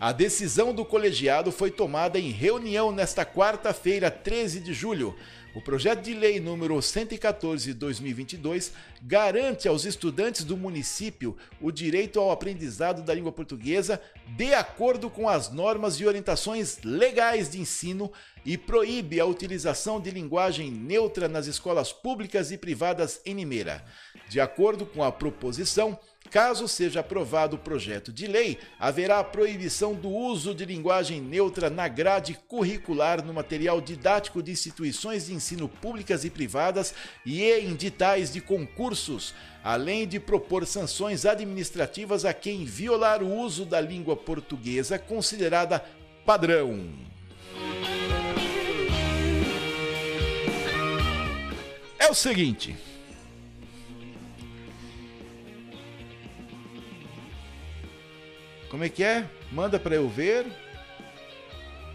[0.00, 5.14] A decisão do colegiado foi tomada em reunião nesta quarta-feira, 13 de julho.
[5.54, 13.02] O projeto de lei número 114/2022 garante aos estudantes do município o direito ao aprendizado
[13.02, 14.02] da língua portuguesa
[14.36, 18.10] de acordo com as normas e orientações legais de ensino
[18.44, 23.84] e proíbe a utilização de linguagem neutra nas escolas públicas e privadas em Limeira.
[24.28, 25.96] De acordo com a proposição,
[26.34, 31.70] Caso seja aprovado o projeto de lei, haverá a proibição do uso de linguagem neutra
[31.70, 36.92] na grade curricular no material didático de instituições de ensino públicas e privadas
[37.24, 43.64] e em editais de concursos, além de propor sanções administrativas a quem violar o uso
[43.64, 45.84] da língua portuguesa considerada
[46.26, 46.92] padrão.
[51.96, 52.76] É o seguinte.
[58.74, 59.24] Como é que é?
[59.52, 60.46] Manda para eu ver.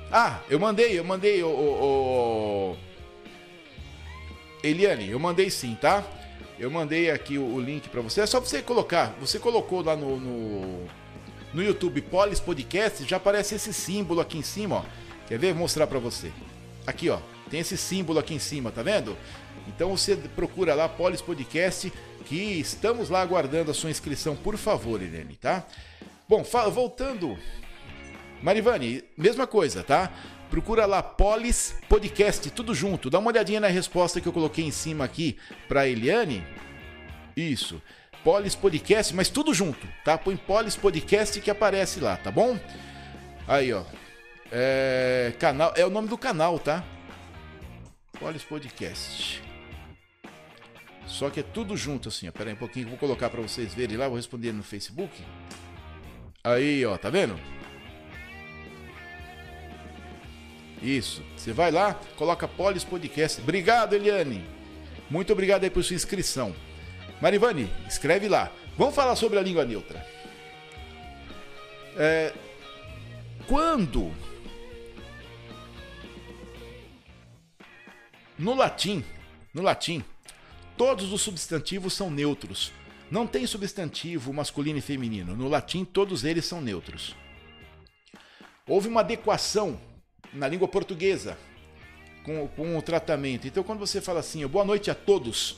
[0.09, 2.77] Ah, eu mandei, eu mandei, o, o, o...
[4.63, 6.05] Eliane, eu mandei sim, tá?
[6.57, 8.21] Eu mandei aqui o, o link para você.
[8.21, 9.13] É só você colocar.
[9.19, 10.87] Você colocou lá no, no,
[11.53, 14.85] no YouTube Polis Podcast, já aparece esse símbolo aqui em cima, ó.
[15.27, 15.51] Quer ver?
[15.51, 16.31] Vou mostrar para você.
[16.87, 17.19] Aqui, ó.
[17.49, 19.17] Tem esse símbolo aqui em cima, tá vendo?
[19.67, 21.91] Então você procura lá Polis Podcast,
[22.23, 25.67] que estamos lá aguardando a sua inscrição, por favor, Eliane, tá?
[26.29, 27.39] Bom, voltando.
[28.39, 30.13] Marivane, mesma coisa, tá?
[30.47, 33.09] Procura lá Polis Podcast, tudo junto.
[33.09, 36.45] Dá uma olhadinha na resposta que eu coloquei em cima aqui para Eliane.
[37.35, 37.81] Isso.
[38.23, 40.19] Polis Podcast, mas tudo junto, tá?
[40.19, 42.59] Põe Polis Podcast que aparece lá, tá bom?
[43.47, 43.83] Aí, ó.
[44.51, 46.83] É, canal, é o nome do canal, tá?
[48.19, 49.41] Polis Podcast.
[51.07, 52.31] Só que é tudo junto assim, ó.
[52.31, 54.61] Pera aí um pouquinho que eu vou colocar para vocês verem lá, vou responder no
[54.61, 55.23] Facebook.
[56.43, 57.39] Aí, ó, tá vendo?
[60.81, 61.23] Isso.
[61.35, 63.41] Você vai lá, coloca Polis Podcast.
[63.41, 64.45] Obrigado, Eliane.
[65.09, 66.55] Muito obrigado aí por sua inscrição.
[67.21, 68.51] Marivane, escreve lá.
[68.77, 70.05] Vamos falar sobre a língua neutra.
[71.97, 72.33] É,
[73.45, 74.13] quando
[78.37, 79.03] no latim,
[79.53, 80.01] no latim,
[80.77, 82.71] todos os substantivos são neutros.
[83.11, 85.35] Não tem substantivo masculino e feminino.
[85.35, 87.15] No latim, todos eles são neutros.
[88.67, 89.79] Houve uma adequação
[90.31, 91.35] na língua portuguesa
[92.23, 93.47] com, com o tratamento.
[93.47, 95.57] Então, quando você fala assim, boa noite a todos,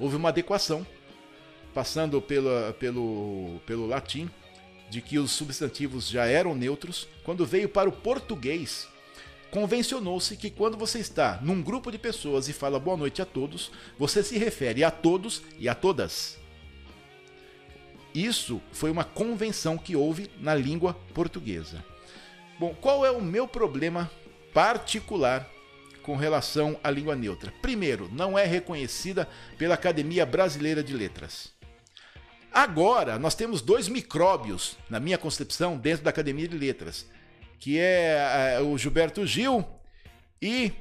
[0.00, 0.84] houve uma adequação,
[1.72, 4.28] passando pela, pelo, pelo latim,
[4.90, 7.06] de que os substantivos já eram neutros.
[7.22, 8.88] Quando veio para o português,
[9.52, 13.70] convencionou-se que quando você está num grupo de pessoas e fala boa noite a todos,
[13.96, 16.47] você se refere a todos e a todas.
[18.14, 21.84] Isso foi uma convenção que houve na língua portuguesa.
[22.58, 24.10] Bom, qual é o meu problema
[24.52, 25.48] particular
[26.02, 27.52] com relação à língua neutra?
[27.62, 31.52] Primeiro, não é reconhecida pela Academia Brasileira de Letras.
[32.52, 37.06] Agora, nós temos dois micróbios, na minha concepção, dentro da Academia de Letras,
[37.60, 39.64] que é, é o Gilberto Gil
[40.40, 40.72] e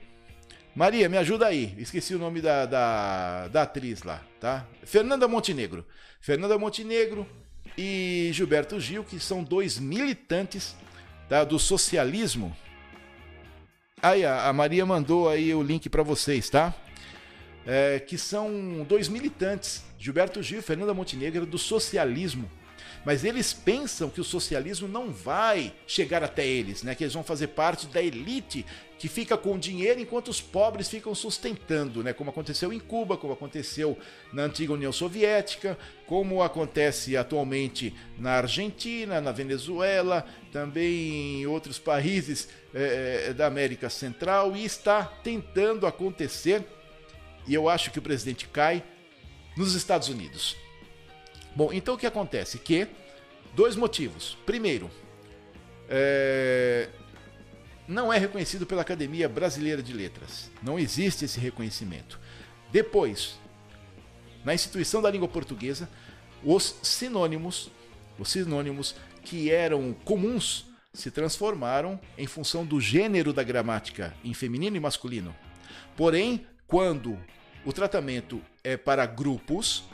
[0.78, 1.76] Maria, me ajuda aí.
[1.78, 4.66] Esqueci o nome da, da, da atriz lá, tá?
[4.84, 5.84] Fernanda Montenegro.
[6.20, 7.28] Fernanda Montenegro
[7.78, 10.76] e Gilberto Gil, que são dois militantes
[11.30, 12.56] tá, do socialismo.
[14.02, 16.74] Aí, a, Maria mandou aí o link para vocês, tá?
[17.66, 22.50] É, que são dois militantes, Gilberto Gil e Fernanda Montenegro, do socialismo
[23.08, 26.94] mas eles pensam que o socialismo não vai chegar até eles, né?
[26.94, 28.66] Que eles vão fazer parte da elite
[29.00, 32.12] que fica com dinheiro enquanto os pobres ficam sustentando, né?
[32.12, 33.98] Como aconteceu em Cuba, como aconteceu
[34.34, 42.50] na antiga União Soviética, como acontece atualmente na Argentina, na Venezuela, também em outros países
[42.74, 46.62] é, da América Central e está tentando acontecer.
[47.48, 48.84] E eu acho que o presidente cai
[49.56, 50.67] nos Estados Unidos.
[51.58, 52.60] Bom, então o que acontece?
[52.60, 52.88] Que
[53.56, 54.38] dois motivos.
[54.46, 54.92] Primeiro,
[55.90, 56.88] é...
[57.88, 60.52] não é reconhecido pela Academia Brasileira de Letras.
[60.62, 62.20] Não existe esse reconhecimento.
[62.72, 63.40] Depois,
[64.46, 65.90] na instituição da língua portuguesa,
[66.44, 67.72] os sinônimos,
[68.20, 68.94] os sinônimos
[69.24, 75.36] que eram comuns se transformaram em função do gênero da gramática em feminino e masculino.
[75.96, 77.18] Porém, quando
[77.66, 79.86] o tratamento é para grupos,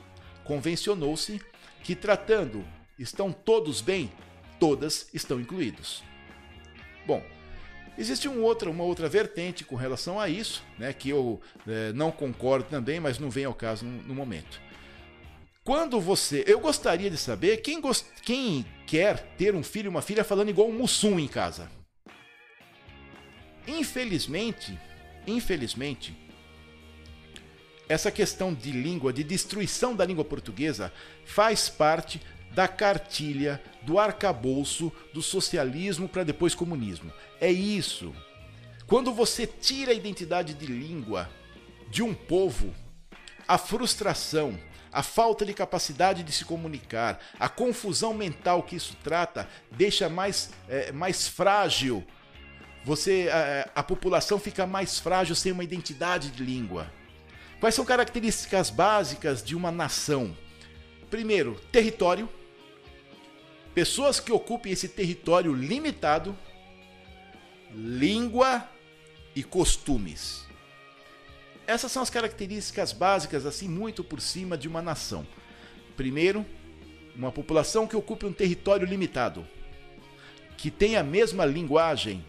[0.43, 1.41] convencionou-se
[1.83, 2.65] que tratando
[2.97, 4.11] estão todos bem,
[4.59, 6.03] todas estão incluídos.
[7.05, 7.21] Bom,
[7.97, 12.11] existe um outro, uma outra vertente com relação a isso, né, que eu é, não
[12.11, 14.61] concordo também, mas não vem ao caso no, no momento.
[15.63, 16.43] Quando você.
[16.45, 20.49] Eu gostaria de saber quem, gost, quem quer ter um filho e uma filha falando
[20.49, 21.71] igual um Mussum em casa.
[23.65, 24.77] Infelizmente,
[25.25, 26.13] infelizmente,
[27.93, 30.91] essa questão de língua, de destruição da língua portuguesa,
[31.25, 32.19] faz parte
[32.51, 37.12] da cartilha, do arcabouço do socialismo para depois comunismo.
[37.39, 38.13] É isso.
[38.88, 41.29] Quando você tira a identidade de língua
[41.89, 42.73] de um povo,
[43.47, 44.60] a frustração,
[44.91, 50.51] a falta de capacidade de se comunicar, a confusão mental que isso trata, deixa mais,
[50.69, 52.03] é, mais frágil.
[52.84, 56.91] Você, a, a população fica mais frágil sem uma identidade de língua.
[57.63, 60.36] Quais são características básicas de uma nação?
[61.10, 62.28] Primeiro, território.
[63.73, 66.38] Pessoas que ocupem esse território limitado,
[67.73, 68.69] língua
[69.34, 70.45] e costumes.
[71.65, 75.26] Essas são as características básicas, assim, muito por cima de uma nação.
[75.95, 76.45] Primeiro,
[77.15, 79.47] uma população que ocupe um território limitado,
[80.58, 82.26] que tem a mesma linguagem,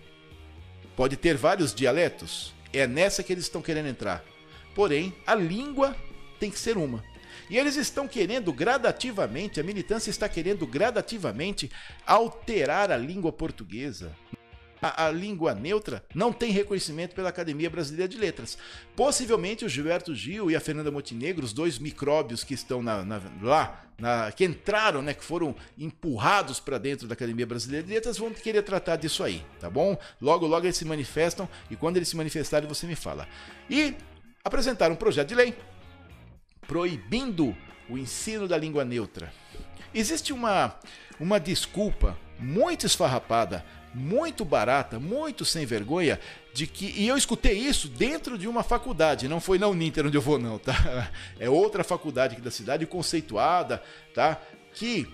[0.95, 4.25] pode ter vários dialetos, é nessa que eles estão querendo entrar.
[4.75, 5.97] Porém, a língua
[6.39, 7.03] tem que ser uma.
[7.49, 11.71] E eles estão querendo gradativamente, a militância está querendo gradativamente
[12.07, 14.13] alterar a língua portuguesa.
[14.81, 18.59] A, a, língua neutra não tem reconhecimento pela Academia Brasileira de Letras.
[18.95, 23.21] Possivelmente o Gilberto Gil e a Fernanda Montenegro, os dois micróbios que estão na, na,
[23.41, 28.19] lá, na, que entraram, né, que foram empurrados para dentro da Academia Brasileira de Letras,
[28.19, 29.97] vão querer tratar disso aí, tá bom?
[30.21, 33.27] Logo, logo eles se manifestam e quando eles se manifestarem você me fala.
[33.71, 33.95] E
[34.45, 35.55] apresentaram um projeto de lei
[36.69, 37.57] proibindo
[37.89, 39.33] o ensino da língua neutra.
[39.95, 40.79] Existe uma,
[41.19, 43.65] uma desculpa muito esfarrapada,
[43.95, 46.21] muito barata, muito sem vergonha,
[46.53, 46.87] de que.
[46.97, 50.39] E eu escutei isso dentro de uma faculdade, não foi na Uninter onde eu vou,
[50.39, 50.75] não, tá?
[51.39, 53.83] É outra faculdade aqui da cidade, conceituada,
[54.15, 54.39] tá?
[54.75, 55.09] Que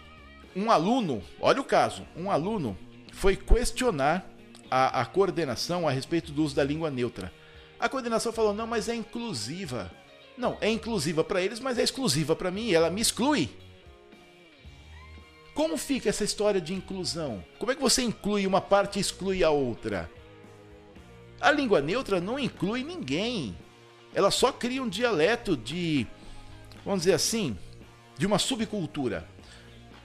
[0.56, 2.76] um aluno, olha o caso, um aluno
[3.12, 4.28] foi questionar
[4.70, 7.32] a, a coordenação a respeito do uso da língua neutra.
[7.80, 9.90] A coordenação falou: não, mas é inclusiva.
[10.36, 13.50] Não, é inclusiva para eles, mas é exclusiva para mim ela me exclui.
[15.54, 17.44] Como fica essa história de inclusão?
[17.58, 20.10] Como é que você inclui uma parte e exclui a outra?
[21.40, 23.56] A língua neutra não inclui ninguém.
[24.14, 26.06] Ela só cria um dialeto de,
[26.84, 27.56] vamos dizer assim,
[28.16, 29.26] de uma subcultura.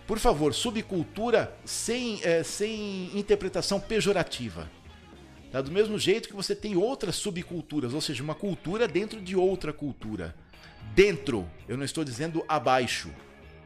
[0.07, 4.69] Por favor, subcultura sem, é, sem interpretação pejorativa.
[5.51, 5.61] Tá?
[5.61, 9.71] Do mesmo jeito que você tem outras subculturas, ou seja, uma cultura dentro de outra
[9.71, 10.35] cultura.
[10.93, 13.09] Dentro, eu não estou dizendo abaixo.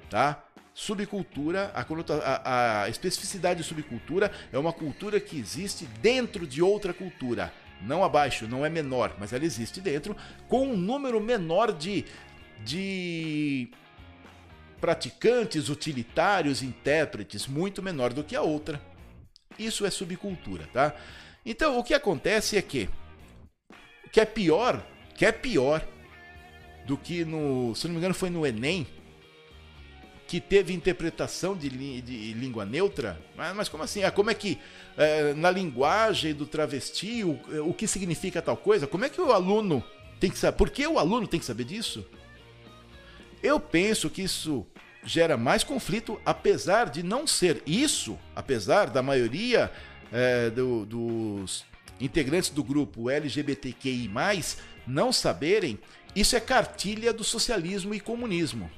[0.09, 0.43] Tá?
[0.73, 7.51] Subcultura, a, a, especificidade de subcultura é uma cultura que existe dentro de outra cultura.
[7.82, 10.15] Não abaixo, não é menor, mas ela existe dentro,
[10.47, 12.05] com um número menor de,
[12.63, 13.69] de
[14.80, 18.82] praticantes, utilitários, intérpretes, muito menor do que a outra.
[19.57, 20.95] Isso é subcultura, tá?
[21.46, 22.90] Então, o que acontece é que
[24.12, 24.84] que é pior,
[25.16, 25.86] que é pior
[26.86, 28.88] do que no, se não me engano, foi no ENEM,
[30.28, 31.70] que teve interpretação de,
[32.02, 33.20] de língua neutra.
[33.36, 34.04] Mas, mas, como assim?
[34.04, 34.60] Ah, como é que
[34.98, 38.86] é, na linguagem do travesti o, o que significa tal coisa?
[38.86, 39.84] Como é que o aluno
[40.20, 40.58] tem que saber?
[40.58, 42.06] Por que o aluno tem que saber disso?
[43.42, 44.68] Eu penso que isso
[45.04, 49.72] gera mais conflito, apesar de não ser isso, apesar da maioria
[50.12, 51.66] é, do, dos
[51.99, 54.10] integrantes do grupo LGBTQI,
[54.88, 55.78] não saberem,
[56.16, 58.70] isso é cartilha do socialismo e comunismo.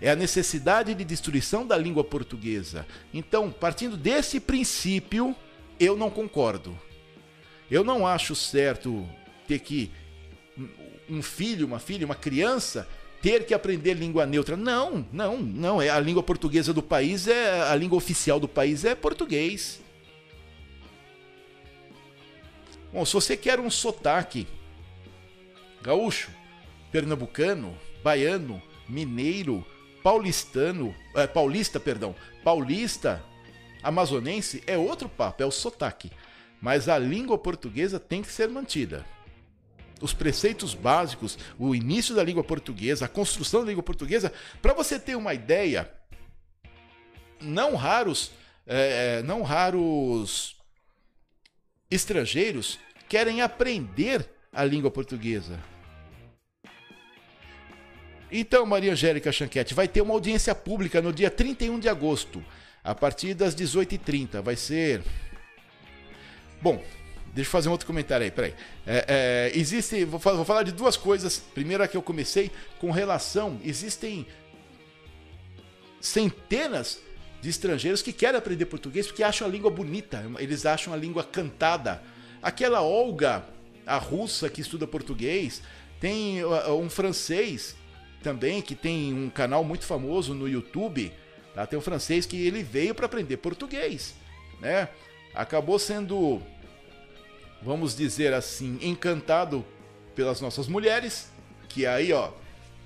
[0.00, 2.86] É a necessidade de destruição da língua portuguesa.
[3.12, 5.34] Então, partindo desse princípio,
[5.80, 6.78] eu não concordo.
[7.70, 9.08] Eu não acho certo
[9.46, 9.90] ter que
[11.10, 12.88] um filho, uma filha, uma criança
[13.20, 14.56] ter que aprender língua neutra.
[14.56, 15.82] Não, não, não.
[15.82, 19.80] É a língua portuguesa do país é a língua oficial do país é português.
[22.92, 24.46] Bom, se você quer um sotaque
[25.82, 26.30] gaúcho,
[26.90, 29.64] pernambucano, baiano, mineiro,
[30.02, 33.22] paulistano, é, paulista, perdão, paulista,
[33.82, 36.10] amazonense é outro papo, é o sotaque.
[36.60, 39.04] Mas a língua portuguesa tem que ser mantida
[40.00, 44.32] os preceitos básicos, o início da língua portuguesa, a construção da língua portuguesa,
[44.62, 45.90] para você ter uma ideia,
[47.40, 48.30] não raros,
[48.66, 50.56] é, é, não raros
[51.90, 52.78] estrangeiros
[53.08, 55.58] querem aprender a língua portuguesa.
[58.30, 62.44] Então, Maria Angélica Chanquete, vai ter uma audiência pública no dia 31 de agosto,
[62.84, 64.42] a partir das 18h30.
[64.42, 65.02] Vai ser.
[66.60, 66.82] Bom,
[67.38, 68.54] Deixa eu fazer um outro comentário aí, peraí.
[68.86, 69.04] É,
[69.54, 71.38] é, existe, vou vou falar de duas coisas.
[71.38, 73.60] Primeiro, a que eu comecei com relação.
[73.64, 74.26] Existem
[76.00, 77.00] centenas
[77.40, 81.22] de estrangeiros que querem aprender português porque acham a língua bonita, eles acham a língua
[81.22, 82.02] cantada.
[82.42, 83.44] Aquela Olga,
[83.86, 85.62] a russa que estuda português,
[86.00, 87.76] tem uh, um francês
[88.22, 91.12] também que tem um canal muito famoso no YouTube.
[91.54, 91.66] Tá?
[91.66, 94.14] Tem um francês que ele veio para aprender português,
[94.60, 94.88] né?
[95.34, 96.42] Acabou sendo
[97.62, 99.64] vamos dizer assim, encantado
[100.14, 101.30] pelas nossas mulheres,
[101.68, 102.30] que aí, ó,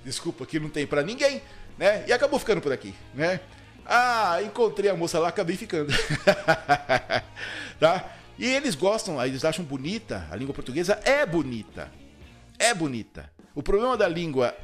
[0.03, 1.41] desculpa que não tem para ninguém,
[1.77, 2.03] né?
[2.07, 3.39] E acabou ficando por aqui, né?
[3.85, 5.91] Ah, encontrei a moça lá, acabei ficando.
[7.79, 8.13] tá?
[8.37, 11.91] E eles gostam, eles acham bonita, a língua portuguesa é bonita.
[12.57, 13.31] É bonita.
[13.53, 14.55] O problema da língua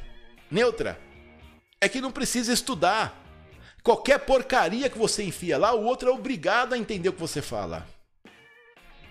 [0.50, 0.98] neutra
[1.80, 3.16] é que não precisa estudar.
[3.82, 7.40] Qualquer porcaria que você enfia lá, o outro é obrigado a entender o que você
[7.40, 7.86] fala.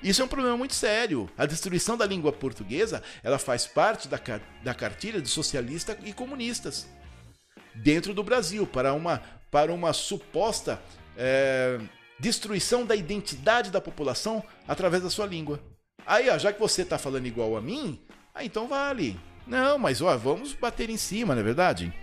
[0.02, 1.30] Isso é um problema muito sério.
[1.38, 4.20] A destruição da língua portuguesa ela faz parte da,
[4.64, 6.88] da cartilha de socialistas e comunistas
[7.76, 10.80] dentro do Brasil para uma, para uma suposta
[11.18, 11.80] é,
[12.20, 15.60] destruição da identidade da população através da sua língua.
[16.06, 18.00] Aí, ó, já que você está falando igual a mim,
[18.40, 19.20] então vale.
[19.46, 21.94] Não, mas ó, vamos bater em cima, não é verdade?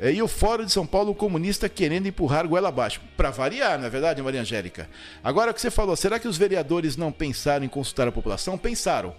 [0.00, 3.00] É, e o Fórum de São Paulo comunista querendo empurrar goela abaixo.
[3.16, 4.88] Para variar, não é verdade, Maria Angélica?
[5.22, 8.58] Agora o que você falou, será que os vereadores não pensaram em consultar a população?
[8.58, 9.14] Pensaram.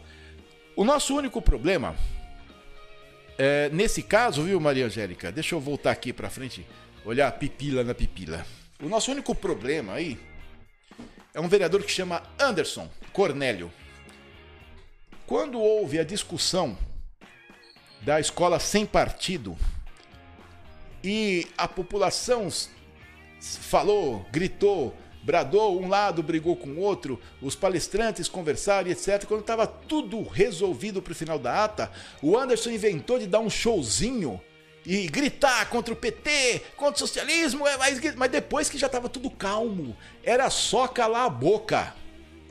[0.76, 1.96] O nosso único problema,
[3.38, 5.32] é, nesse caso, viu, Maria Angélica?
[5.32, 6.66] Deixa eu voltar aqui para frente,
[7.06, 8.46] olhar pipila na pipila.
[8.82, 10.20] O nosso único problema aí
[11.34, 13.72] é um vereador que chama Anderson Cornélio.
[15.28, 16.78] Quando houve a discussão
[18.02, 19.58] da escola sem partido,
[21.04, 22.48] e a população
[23.40, 29.26] falou, gritou, bradou, um lado brigou com o outro, os palestrantes conversaram e etc.
[29.26, 31.92] Quando estava tudo resolvido para o final da ata,
[32.22, 34.42] o Anderson inventou de dar um showzinho
[34.86, 37.78] e gritar contra o PT, contra o socialismo, é
[38.16, 41.96] mas depois que já estava tudo calmo, era só calar a boca.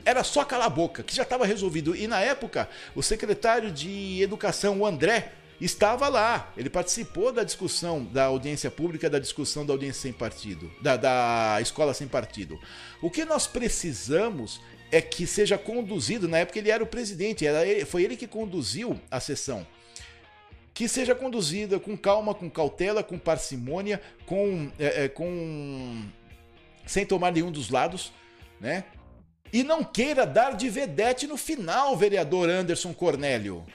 [0.03, 1.95] Era só calar a boca, que já estava resolvido.
[1.95, 6.51] E na época, o secretário de Educação, o André, estava lá.
[6.55, 11.57] Ele participou da discussão da audiência pública, da discussão da audiência sem partido, da, da
[11.61, 12.59] escola sem partido.
[13.01, 14.61] O que nós precisamos
[14.91, 18.99] é que seja conduzido, na época ele era o presidente, era foi ele que conduziu
[19.09, 19.65] a sessão.
[20.75, 26.05] Que seja conduzida com calma, com cautela, com parcimônia, com, é, é, com
[26.85, 28.13] sem tomar nenhum dos lados,
[28.59, 28.83] né?
[29.51, 33.65] E não queira dar de vedete no final, vereador Anderson Cornélio.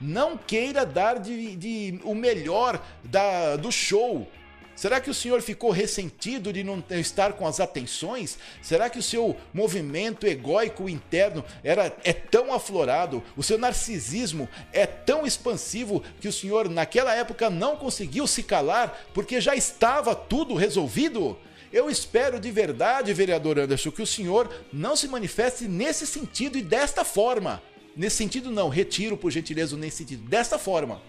[0.00, 4.28] Não queira dar de, de o melhor da, do show.
[4.74, 8.38] Será que o senhor ficou ressentido de não estar com as atenções?
[8.62, 13.22] Será que o seu movimento egóico interno era é tão aflorado?
[13.36, 19.06] O seu narcisismo é tão expansivo que o senhor naquela época não conseguiu se calar
[19.12, 21.38] porque já estava tudo resolvido?
[21.72, 26.62] Eu espero de verdade, vereador Anderson, que o senhor não se manifeste nesse sentido e
[26.62, 27.62] desta forma.
[27.96, 31.00] Nesse sentido, não, retiro por gentileza nesse sentido, desta forma.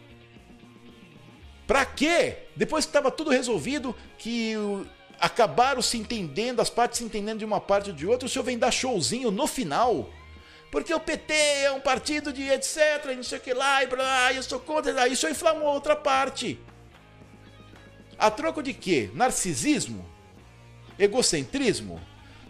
[1.66, 2.38] Pra quê?
[2.56, 4.54] Depois que estava tudo resolvido, que
[5.20, 8.44] acabaram se entendendo, as partes se entendendo de uma parte ou de outra, o senhor
[8.44, 10.10] vem dar showzinho no final.
[10.72, 13.88] Porque o PT é um partido de etc, e não sei o que lá, e
[13.88, 16.60] blá, eu sou contra, isso inflamou outra parte.
[18.18, 19.10] A troco de quê?
[19.14, 20.14] Narcisismo?
[20.98, 22.00] egocentrismo?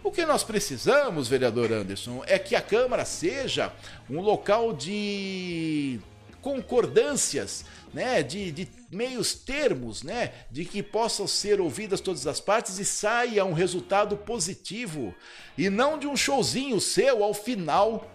[0.02, 3.72] O que nós precisamos, vereador Anderson, é que a Câmara seja
[4.08, 5.98] um local de
[6.42, 7.64] concordâncias,
[7.94, 12.84] né, de, de, meios termos, né, de que possam ser ouvidas todas as partes e
[12.84, 15.14] saia um resultado positivo
[15.56, 18.10] e não de um showzinho seu ao final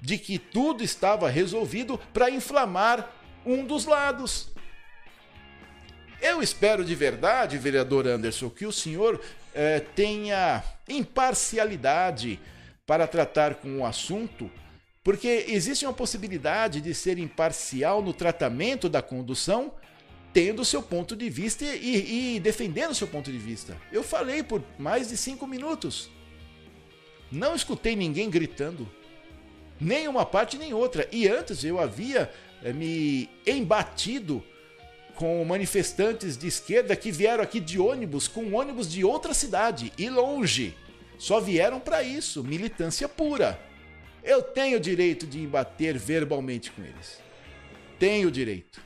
[0.00, 3.14] de que tudo estava resolvido para inflamar
[3.46, 4.48] um dos lados.
[6.20, 9.20] Eu espero de verdade, vereador Anderson, que o senhor
[9.54, 12.40] é, tenha imparcialidade
[12.84, 14.50] para tratar com o assunto,
[15.04, 19.72] porque existe uma possibilidade de ser imparcial no tratamento da condução,
[20.32, 23.76] tendo seu ponto de vista e, e defendendo seu ponto de vista.
[23.90, 26.10] Eu falei por mais de cinco minutos.
[27.30, 28.88] Não escutei ninguém gritando,
[29.80, 31.08] nem uma parte nem outra.
[31.10, 32.30] E antes eu havia
[32.62, 34.42] é, me embatido
[35.16, 40.08] com manifestantes de esquerda que vieram aqui de ônibus, com ônibus de outra cidade e
[40.08, 40.74] longe.
[41.18, 43.60] Só vieram para isso, militância pura.
[44.22, 47.20] Eu tenho direito de embater verbalmente com eles.
[47.98, 48.80] Tenho direito.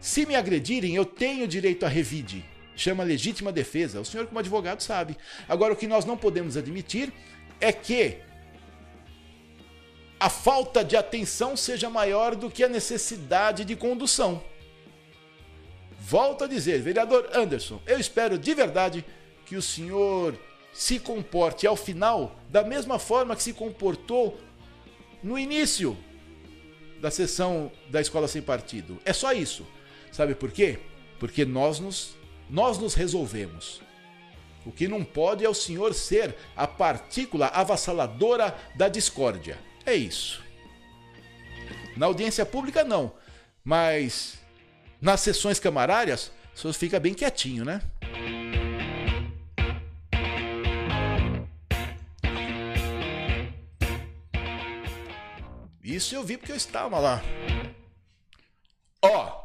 [0.00, 2.44] Se me agredirem, eu tenho direito a revide.
[2.74, 4.00] Chama legítima defesa.
[4.00, 5.16] O senhor, como advogado, sabe.
[5.48, 7.12] Agora, o que nós não podemos admitir
[7.60, 8.18] é que
[10.18, 14.42] a falta de atenção seja maior do que a necessidade de condução.
[15.98, 19.04] Volto a dizer, vereador Anderson, eu espero de verdade
[19.46, 20.38] que o senhor
[20.72, 24.40] se comporte ao final da mesma forma que se comportou
[25.22, 25.96] no início
[27.00, 28.98] da sessão da escola sem partido.
[29.04, 29.66] É só isso.
[30.10, 30.78] Sabe por quê?
[31.18, 32.16] Porque nós nos,
[32.48, 33.82] nós nos resolvemos.
[34.64, 39.58] O que não pode é o senhor ser a partícula avassaladora da discórdia.
[39.84, 40.42] É isso.
[41.96, 43.12] Na audiência pública, não.
[43.64, 44.38] Mas
[45.00, 47.82] nas sessões camarárias, o senhor fica bem quietinho, né?
[55.92, 57.22] Isso eu vi porque eu estava lá.
[59.02, 59.42] Ó.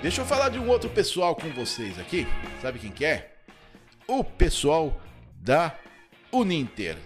[0.00, 2.26] Deixa eu falar de um outro pessoal com vocês aqui.
[2.62, 3.34] Sabe quem que é?
[4.08, 4.98] O pessoal
[5.34, 5.78] da
[6.32, 6.96] Uninter.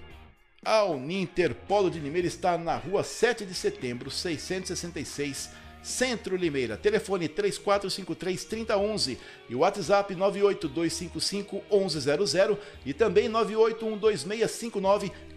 [0.64, 5.51] A Uninter Polo de Limeira está na rua 7 de setembro, 666,
[5.82, 6.76] Centro Limeira.
[6.76, 9.18] Telefone 3453-3011
[9.49, 13.28] e WhatsApp 98255-1100 e também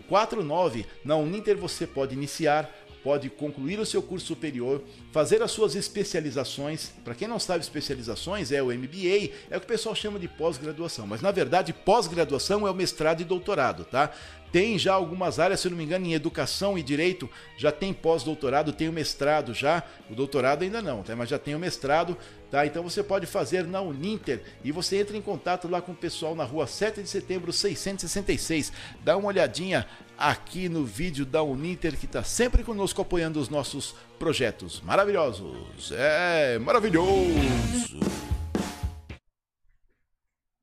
[0.09, 0.85] 981265949.
[1.03, 2.69] Na Uninter você pode iniciar
[3.03, 4.81] pode concluir o seu curso superior,
[5.11, 6.93] fazer as suas especializações.
[7.03, 10.27] Para quem não sabe, especializações é o MBA, é o que o pessoal chama de
[10.27, 14.11] pós-graduação, mas na verdade, pós-graduação é o mestrado e doutorado, tá?
[14.53, 17.27] Tem já algumas áreas, se não me engano, em educação e direito,
[17.57, 19.81] já tem pós-doutorado, tem o mestrado já,
[20.11, 21.15] o doutorado ainda não, tá?
[21.15, 22.15] mas já tem o mestrado,
[22.51, 22.63] tá?
[22.63, 26.35] Então você pode fazer na Uninter e você entra em contato lá com o pessoal
[26.35, 28.71] na rua 7 de setembro 666.
[29.03, 33.95] Dá uma olhadinha aqui no vídeo da Uninter que está sempre conosco apoiando os nossos
[34.19, 35.91] projetos maravilhosos.
[35.93, 37.99] É maravilhoso!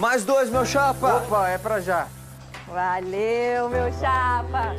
[0.01, 1.25] Mais dois, meu chapa!
[1.25, 2.09] Opa, é pra já.
[2.73, 4.77] Valeu, meu chapa!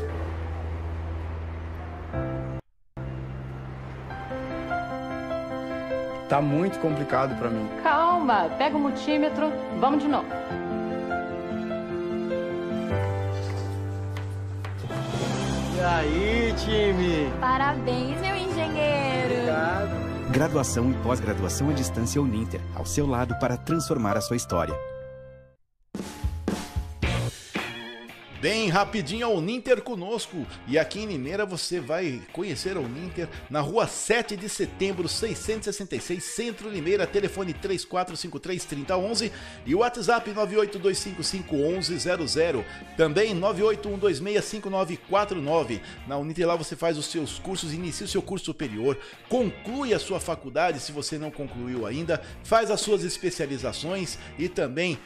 [6.29, 7.67] Tá muito complicado para mim.
[7.83, 10.25] Calma, pega o multímetro, vamos de novo.
[15.75, 17.29] E aí, time?
[17.41, 19.33] Parabéns, meu engenheiro.
[19.33, 20.31] Obrigado.
[20.31, 24.73] Graduação e pós-graduação à distância Uninter, ao seu lado para transformar a sua história.
[28.41, 30.47] Bem rapidinho a Uninter conosco.
[30.67, 36.23] E aqui em Limeira você vai conhecer a Uninter na rua 7 de setembro, 666,
[36.23, 39.31] Centro Limeira, telefone 3453-3011
[39.63, 42.65] e o WhatsApp 982551100.
[42.97, 45.79] Também 981265949.
[46.07, 48.97] Na Uninter lá você faz os seus cursos, inicia o seu curso superior,
[49.29, 54.97] conclui a sua faculdade se você não concluiu ainda, faz as suas especializações e também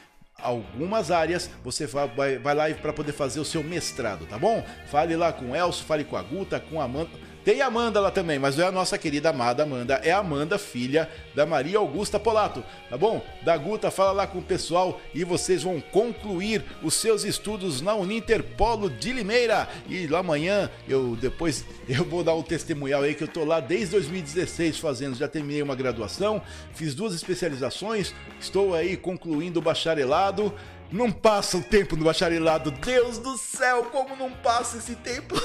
[0.41, 4.63] algumas áreas, você vai, vai lá para poder fazer o seu mestrado, tá bom?
[4.87, 7.09] Fale lá com o Elcio, fale com a Guta, com a Amanda.
[7.45, 10.17] Tem a Amanda lá também, mas não é a nossa querida amada Amanda, é a
[10.17, 13.23] Amanda, filha da Maria Augusta Polato, tá bom?
[13.43, 17.93] Da Guta, fala lá com o pessoal e vocês vão concluir os seus estudos na
[17.93, 19.69] Uninter Polo de Limeira.
[19.87, 23.59] E lá amanhã, eu depois eu vou dar um testemunhal aí que eu tô lá
[23.59, 26.41] desde 2016 fazendo, já terminei uma graduação,
[26.73, 30.51] fiz duas especializações, estou aí concluindo o bacharelado.
[30.91, 32.71] Não passa o tempo no bacharelado.
[32.71, 35.35] Deus do céu, como não passa esse tempo?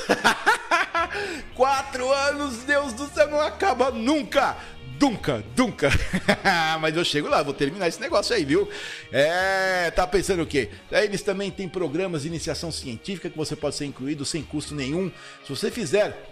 [1.54, 4.56] Quatro anos, Deus do céu, não acaba nunca.
[5.00, 5.90] Nunca, nunca.
[6.78, 8.68] Mas eu chego lá, vou terminar esse negócio aí, viu?
[9.10, 10.68] É, tá pensando o quê?
[10.92, 15.10] Eles também têm programas de iniciação científica que você pode ser incluído sem custo nenhum.
[15.42, 16.30] Se você fizer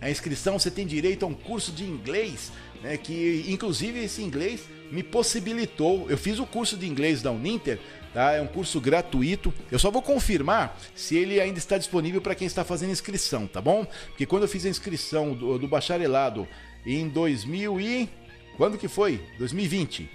[0.00, 2.50] a inscrição, você tem direito a um curso de inglês,
[2.82, 2.96] né?
[2.96, 6.06] Que inclusive esse inglês me possibilitou.
[6.08, 7.78] Eu fiz o curso de inglês da Uninter
[8.12, 8.32] Tá?
[8.32, 9.52] É um curso gratuito.
[9.70, 13.60] Eu só vou confirmar se ele ainda está disponível para quem está fazendo inscrição, tá
[13.60, 13.86] bom?
[14.08, 16.48] Porque quando eu fiz a inscrição do, do bacharelado
[16.86, 18.08] em 2000 e
[18.56, 19.22] quando que foi?
[19.38, 20.10] 2020.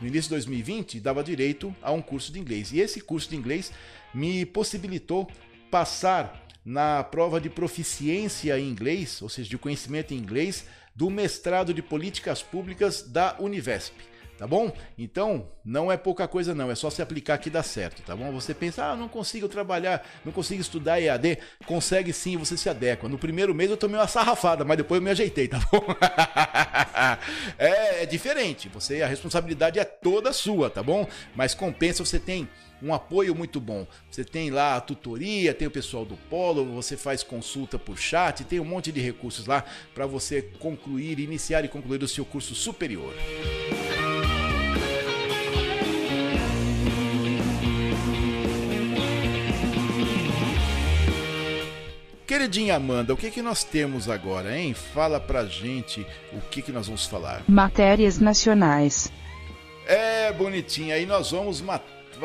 [0.00, 2.72] No início de 2020 dava direito a um curso de inglês.
[2.72, 3.72] E esse curso de inglês
[4.12, 5.28] me possibilitou
[5.70, 11.72] passar na prova de proficiência em inglês, ou seja, de conhecimento em inglês, do mestrado
[11.72, 13.94] de políticas públicas da Univesp
[14.38, 14.72] tá bom?
[14.98, 18.30] Então, não é pouca coisa não, é só se aplicar que dá certo, tá bom?
[18.32, 23.08] Você pensa, ah, não consigo trabalhar, não consigo estudar EAD, consegue sim, você se adequa.
[23.08, 25.84] No primeiro mês eu tomei uma sarrafada, mas depois eu me ajeitei, tá bom?
[27.58, 31.06] é, é diferente, você a responsabilidade é toda sua, tá bom?
[31.34, 32.48] Mas compensa, você tem
[32.82, 33.86] um apoio muito bom.
[34.10, 38.44] Você tem lá a tutoria, tem o pessoal do Polo, você faz consulta por chat,
[38.44, 39.64] tem um monte de recursos lá
[39.94, 43.14] para você concluir, iniciar e concluir o seu curso superior.
[52.26, 54.74] Queridinha Amanda, o que que nós temos agora, hein?
[54.74, 57.44] Fala pra gente o que que nós vamos falar.
[57.46, 59.12] Matérias nacionais.
[59.86, 60.96] É, bonitinha.
[60.96, 61.62] Aí nós vamos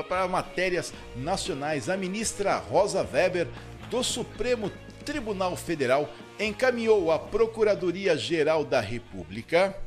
[0.09, 1.87] para matérias nacionais.
[1.87, 3.47] A ministra Rosa Weber,
[3.91, 4.71] do Supremo
[5.05, 9.77] Tribunal Federal, encaminhou à Procuradoria-Geral da República,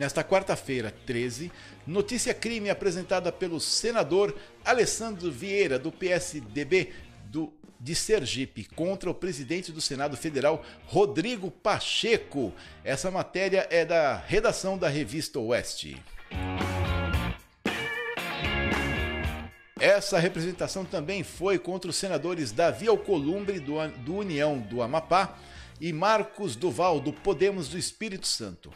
[0.00, 1.52] nesta quarta-feira, 13,
[1.86, 6.90] notícia crime apresentada pelo senador Alessandro Vieira, do PSDB
[7.26, 7.52] do
[7.82, 12.52] de Sergipe contra o presidente do Senado Federal, Rodrigo Pacheco.
[12.84, 16.00] Essa matéria é da redação da revista Oeste.
[19.80, 23.74] Essa representação também foi contra os senadores Davi Alcolumbre, do,
[24.04, 25.36] do União do Amapá,
[25.80, 28.72] e Marcos Duval, do Podemos do Espírito Santo.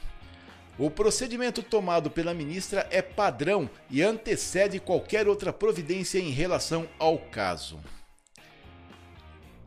[0.77, 7.19] O procedimento tomado pela ministra é padrão e antecede qualquer outra providência em relação ao
[7.19, 7.79] caso.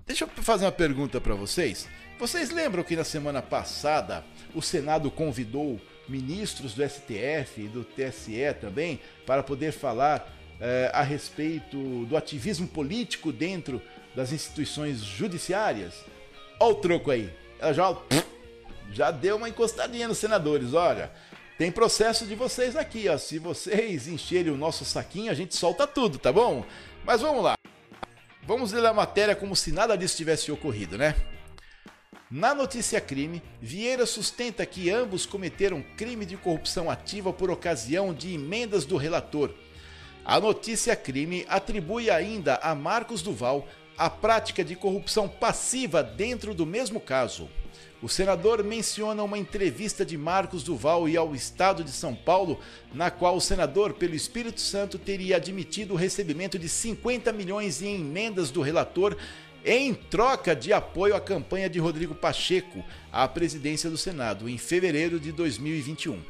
[0.10, 1.88] Deixa eu fazer uma pergunta para vocês.
[2.18, 8.56] Vocês lembram que na semana passada o Senado convidou ministros do STF e do TSE
[8.60, 10.28] também para poder falar
[10.60, 13.80] eh, a respeito do ativismo político dentro
[14.16, 15.94] das instituições judiciárias?
[16.60, 17.32] Olha o troco aí.
[17.60, 17.96] Ela já,
[18.92, 20.74] já deu uma encostadinha nos senadores.
[20.74, 21.12] Olha,
[21.56, 23.08] tem processo de vocês aqui.
[23.08, 23.16] Ó.
[23.20, 26.66] Se vocês encherem o nosso saquinho, a gente solta tudo, tá bom?
[27.06, 27.59] Mas vamos lá.
[28.50, 31.16] Vamos ler a matéria como se nada disso tivesse ocorrido, né?
[32.32, 38.34] Na notícia crime, Vieira sustenta que ambos cometeram crime de corrupção ativa por ocasião de
[38.34, 39.54] emendas do relator.
[40.26, 46.66] A notícia crime atribui ainda a Marcos Duval a prática de corrupção passiva dentro do
[46.66, 47.48] mesmo caso.
[48.02, 52.60] O senador menciona uma entrevista de Marcos Duval e ao Estado de São Paulo,
[52.94, 57.96] na qual o senador, pelo Espírito Santo, teria admitido o recebimento de 50 milhões em
[57.96, 59.18] emendas do relator
[59.66, 65.20] em troca de apoio à campanha de Rodrigo Pacheco à presidência do Senado em fevereiro
[65.20, 66.22] de 2021.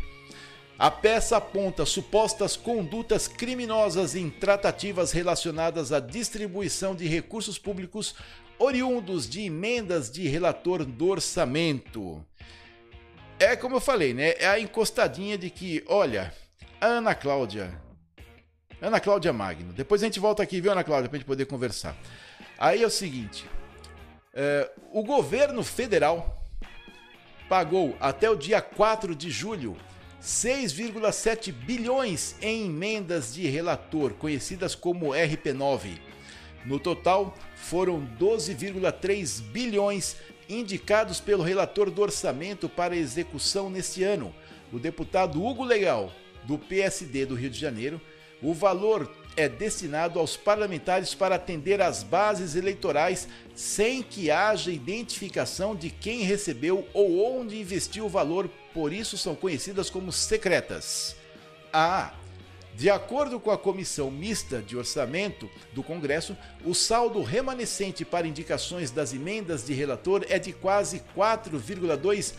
[0.80, 8.16] A peça aponta supostas condutas criminosas em tratativas relacionadas à distribuição de recursos públicos
[8.60, 12.24] oriundos de emendas de relator do orçamento.
[13.40, 14.34] É como eu falei, né?
[14.38, 16.34] É a encostadinha de que, olha,
[16.80, 17.82] a Ana Cláudia.
[18.82, 19.74] Ana Cláudia Magno.
[19.74, 21.96] Depois a gente volta aqui, viu, Ana Cláudia, pra gente poder conversar.
[22.58, 23.46] Aí é o seguinte:
[24.34, 26.44] é, o governo federal
[27.48, 29.76] pagou até o dia 4 de julho
[30.22, 35.98] 6,7 bilhões em emendas de relator, conhecidas como RP9.
[36.66, 37.34] No total,
[37.64, 40.16] foram 12,3 bilhões
[40.48, 44.34] indicados pelo relator do orçamento para execução neste ano,
[44.74, 46.12] o deputado Hugo Legal,
[46.44, 48.02] do PSD do Rio de Janeiro.
[48.42, 55.76] O valor é destinado aos parlamentares para atender às bases eleitorais sem que haja identificação
[55.76, 61.16] de quem recebeu ou onde investiu o valor, por isso são conhecidas como secretas.
[61.72, 62.14] Ah,
[62.80, 68.90] de acordo com a Comissão Mista de Orçamento do Congresso, o saldo remanescente para indicações
[68.90, 72.36] das emendas de relator é de quase 4,2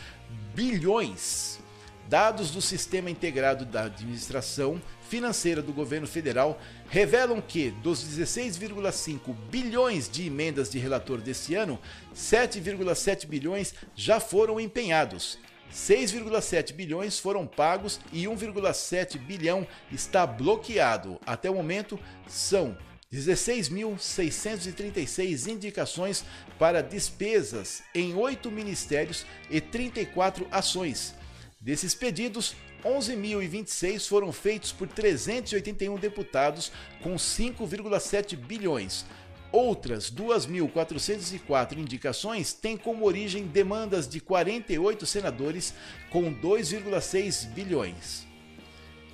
[0.55, 1.61] bilhões.
[2.09, 4.81] Dados do Sistema Integrado da Administração
[5.11, 11.79] Financeira do Governo Federal revelam que, dos 16,5 bilhões de emendas de relator deste ano,
[12.17, 15.39] 7,7 bilhões já foram empenhados.
[15.73, 21.21] 6,7 bilhões foram pagos e 1,7 bilhão está bloqueado.
[21.25, 22.77] Até o momento, são
[23.13, 26.25] 16.636 indicações
[26.59, 31.15] para despesas em oito ministérios e 34 ações.
[31.61, 39.05] Desses pedidos, 11.026 foram feitos por 381 deputados, com 5,7 bilhões.
[39.53, 45.75] Outras 2.404 indicações têm como origem demandas de 48 senadores,
[46.09, 48.29] com 2,6 bilhões.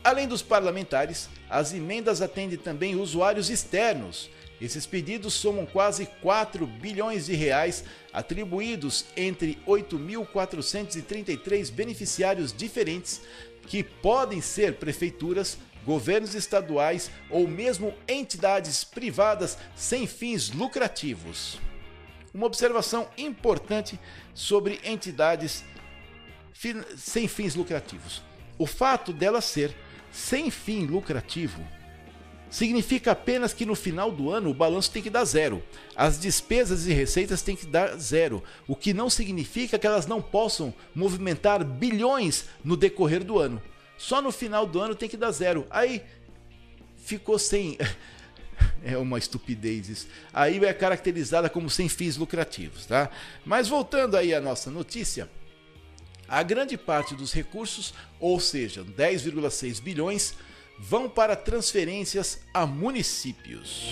[0.05, 4.29] Além dos parlamentares, as emendas atendem também usuários externos.
[4.61, 7.83] Esses pedidos somam quase 4 bilhões de reais
[8.13, 13.21] atribuídos entre 8.433 beneficiários diferentes
[13.67, 21.61] que podem ser prefeituras, governos estaduais ou mesmo entidades privadas sem fins lucrativos.
[22.35, 23.99] Uma observação importante
[24.35, 25.65] sobre entidades
[26.97, 28.23] sem fins lucrativos.
[28.59, 29.75] O fato dela ser
[30.11, 31.63] sem fim lucrativo
[32.51, 35.63] significa apenas que no final do ano o balanço tem que dar zero.
[35.95, 40.23] As despesas e receitas têm que dar zero, o que não significa que elas não
[40.23, 43.63] possam movimentar bilhões no decorrer do ano.
[43.99, 45.67] Só no final do ano tem que dar zero.
[45.71, 46.03] Aí
[46.97, 47.79] ficou sem.
[48.83, 50.09] É uma estupidez isso.
[50.33, 53.11] Aí é caracterizada como sem fins lucrativos, tá?
[53.45, 55.29] Mas voltando aí à nossa notícia,
[56.27, 60.35] a grande parte dos recursos, ou seja, 10,6 bilhões,
[60.79, 63.91] vão para transferências a municípios.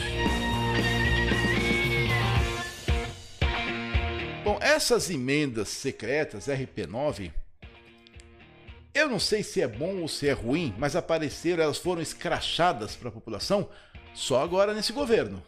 [4.43, 7.33] Bom, essas emendas secretas RP9,
[8.95, 12.95] eu não sei se é bom ou se é ruim, mas apareceram, elas foram escrachadas
[12.95, 13.69] para a população
[14.15, 15.43] só agora nesse governo.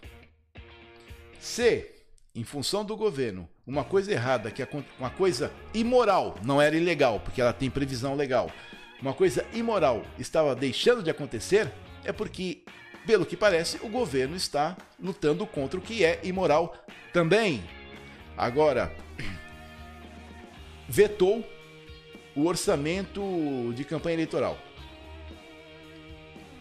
[1.38, 1.88] Se,
[2.34, 4.66] em função do governo, uma coisa errada, que
[4.99, 8.51] uma coisa imoral, não era ilegal, porque ela tem previsão legal,
[9.01, 11.72] uma coisa imoral estava deixando de acontecer,
[12.05, 12.64] é porque,
[13.07, 16.74] pelo que parece, o governo está lutando contra o que é imoral
[17.12, 17.62] também.
[18.36, 18.92] Agora,
[20.88, 21.44] vetou
[22.37, 24.59] o orçamento de campanha eleitoral.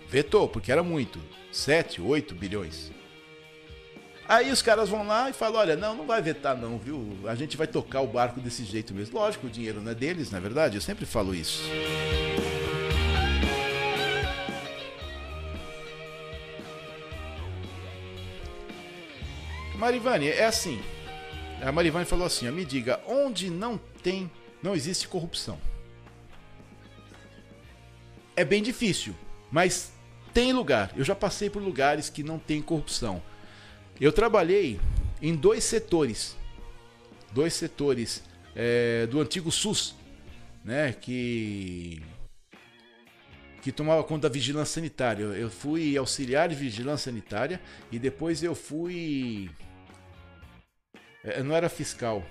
[0.07, 1.19] Vetou, porque era muito
[1.51, 2.91] 7, 8 bilhões.
[4.27, 7.19] Aí os caras vão lá e falam: olha, não, não vai vetar, não, viu?
[7.27, 9.19] A gente vai tocar o barco desse jeito mesmo.
[9.19, 11.61] Lógico, o dinheiro não é deles, na é verdade, eu sempre falo isso.
[19.77, 20.81] Marivane, é assim.
[21.61, 25.59] A Marivane falou assim: me diga, onde não tem, não existe corrupção?
[28.35, 29.15] É bem difícil,
[29.51, 29.93] mas
[30.33, 30.91] tem lugar.
[30.95, 33.21] Eu já passei por lugares que não tem corrupção.
[33.99, 34.79] Eu trabalhei
[35.21, 36.35] em dois setores,
[37.31, 39.95] dois setores é, do antigo SUS,
[40.63, 42.01] né, que
[43.61, 45.23] que tomava conta da vigilância sanitária.
[45.23, 47.59] Eu fui auxiliar de vigilância sanitária
[47.91, 49.49] e depois eu fui
[51.23, 52.23] é, não era fiscal.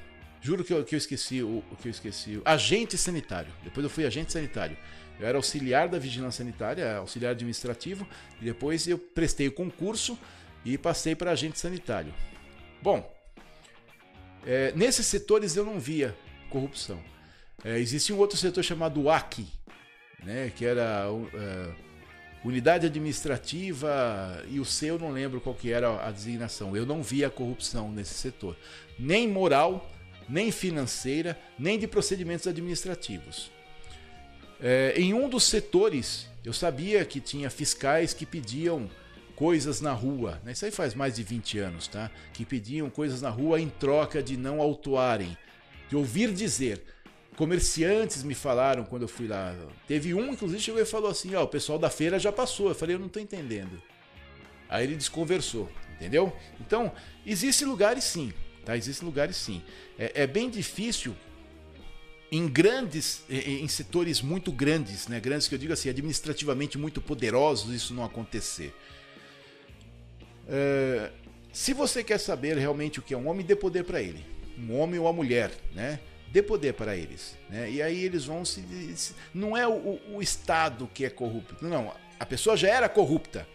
[0.44, 2.42] Juro que eu, que eu esqueci o, que eu esqueci.
[2.44, 3.50] Agente sanitário.
[3.62, 4.76] Depois eu fui agente sanitário.
[5.18, 8.06] Eu era auxiliar da vigilância sanitária, auxiliar administrativo,
[8.42, 10.18] e depois eu prestei o concurso
[10.62, 12.12] e passei para agente sanitário.
[12.82, 13.10] Bom,
[14.44, 16.14] é, nesses setores eu não via
[16.50, 17.02] corrupção.
[17.64, 19.46] É, existe um outro setor chamado AC,
[20.22, 21.74] né, que era uh,
[22.44, 26.76] unidade administrativa e o C eu não lembro qual que era a designação.
[26.76, 28.58] Eu não via corrupção nesse setor,
[28.98, 29.90] nem moral,
[30.28, 33.50] nem financeira, nem de procedimentos administrativos.
[34.60, 38.88] É, em um dos setores, eu sabia que tinha fiscais que pediam
[39.34, 40.40] coisas na rua.
[40.44, 40.52] Né?
[40.52, 42.10] Isso aí faz mais de 20 anos, tá?
[42.32, 45.36] Que pediam coisas na rua em troca de não autuarem.
[45.88, 46.82] De ouvir dizer.
[47.36, 49.54] Comerciantes me falaram quando eu fui lá.
[49.88, 52.68] Teve um, inclusive, chegou e falou assim: Ó, o pessoal da feira já passou.
[52.68, 53.82] Eu falei: Eu não tô entendendo.
[54.68, 56.34] Aí ele desconversou, entendeu?
[56.60, 56.92] Então,
[57.26, 58.32] existem lugares sim,
[58.64, 58.76] tá?
[58.76, 59.62] Existem lugares sim.
[59.98, 61.14] É, é bem difícil
[62.32, 65.20] em grandes, em setores muito grandes, né?
[65.20, 68.74] Grandes que eu digo assim, administrativamente muito poderosos, isso não acontecer.
[70.48, 71.12] É,
[71.52, 74.24] se você quer saber realmente o que é um homem, dê poder para ele.
[74.58, 76.00] Um homem ou uma mulher, né?
[76.32, 77.36] Dê poder para eles.
[77.48, 77.70] Né?
[77.70, 78.64] E aí eles vão se.
[79.32, 81.64] Não é o, o Estado que é corrupto.
[81.64, 83.46] Não, a pessoa já era corrupta.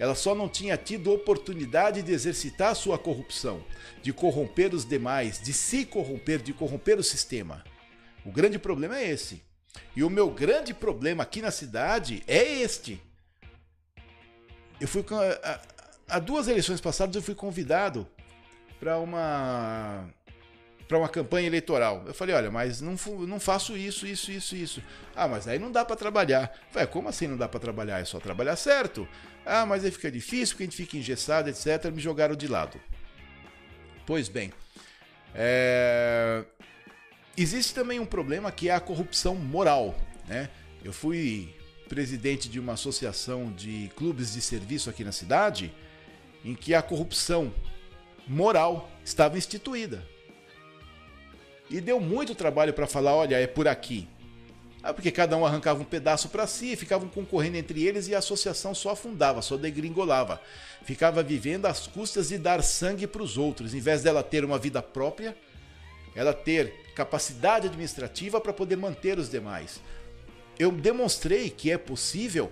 [0.00, 3.62] Ela só não tinha tido oportunidade de exercitar sua corrupção,
[4.02, 7.62] de corromper os demais, de se corromper, de corromper o sistema.
[8.24, 9.42] O grande problema é esse.
[9.94, 12.98] E o meu grande problema aqui na cidade é este.
[14.80, 15.04] Eu fui
[16.08, 18.08] há duas eleições passadas eu fui convidado
[18.80, 20.08] para uma
[20.90, 22.02] para uma campanha eleitoral.
[22.04, 24.82] Eu falei, olha, mas não, não faço isso, isso, isso, isso.
[25.14, 26.52] Ah, mas aí não dá para trabalhar.
[26.72, 28.00] Falei, como assim não dá para trabalhar?
[28.00, 29.06] É só trabalhar certo.
[29.46, 31.92] Ah, mas aí fica difícil, porque a gente fica engessado, etc.
[31.92, 32.80] Me jogaram de lado.
[34.04, 34.52] Pois bem,
[35.32, 36.42] é...
[37.36, 39.94] existe também um problema que é a corrupção moral,
[40.26, 40.50] né?
[40.82, 41.54] Eu fui
[41.88, 45.72] presidente de uma associação de clubes de serviço aqui na cidade
[46.44, 47.54] em que a corrupção
[48.26, 50.04] moral estava instituída.
[51.70, 54.08] E deu muito trabalho para falar, olha, é por aqui.
[54.82, 58.18] Ah, porque cada um arrancava um pedaço para si, ficavam concorrendo entre eles e a
[58.18, 60.40] associação só afundava, só degringolava.
[60.82, 64.58] Ficava vivendo às custas de dar sangue para os outros, em vez dela ter uma
[64.58, 65.36] vida própria,
[66.14, 69.80] ela ter capacidade administrativa para poder manter os demais.
[70.58, 72.50] Eu demonstrei que é possível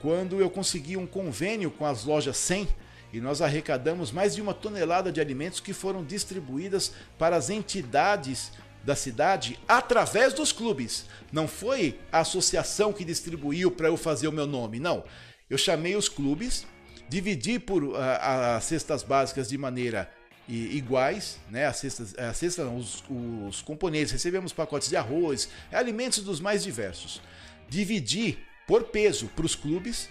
[0.00, 2.66] quando eu consegui um convênio com as lojas 100
[3.12, 8.52] e nós arrecadamos mais de uma tonelada de alimentos que foram distribuídas para as entidades
[8.84, 11.06] da cidade através dos clubes.
[11.30, 15.04] Não foi a associação que distribuiu para eu fazer o meu nome, não.
[15.48, 16.66] Eu chamei os clubes,
[17.08, 20.10] dividi por as cestas básicas de maneira
[20.48, 21.66] e, iguais, né?
[21.66, 23.04] As cestas, a cesta, os,
[23.46, 27.20] os componentes, recebemos pacotes de arroz, alimentos dos mais diversos.
[27.68, 30.08] Dividi por peso para os clubes,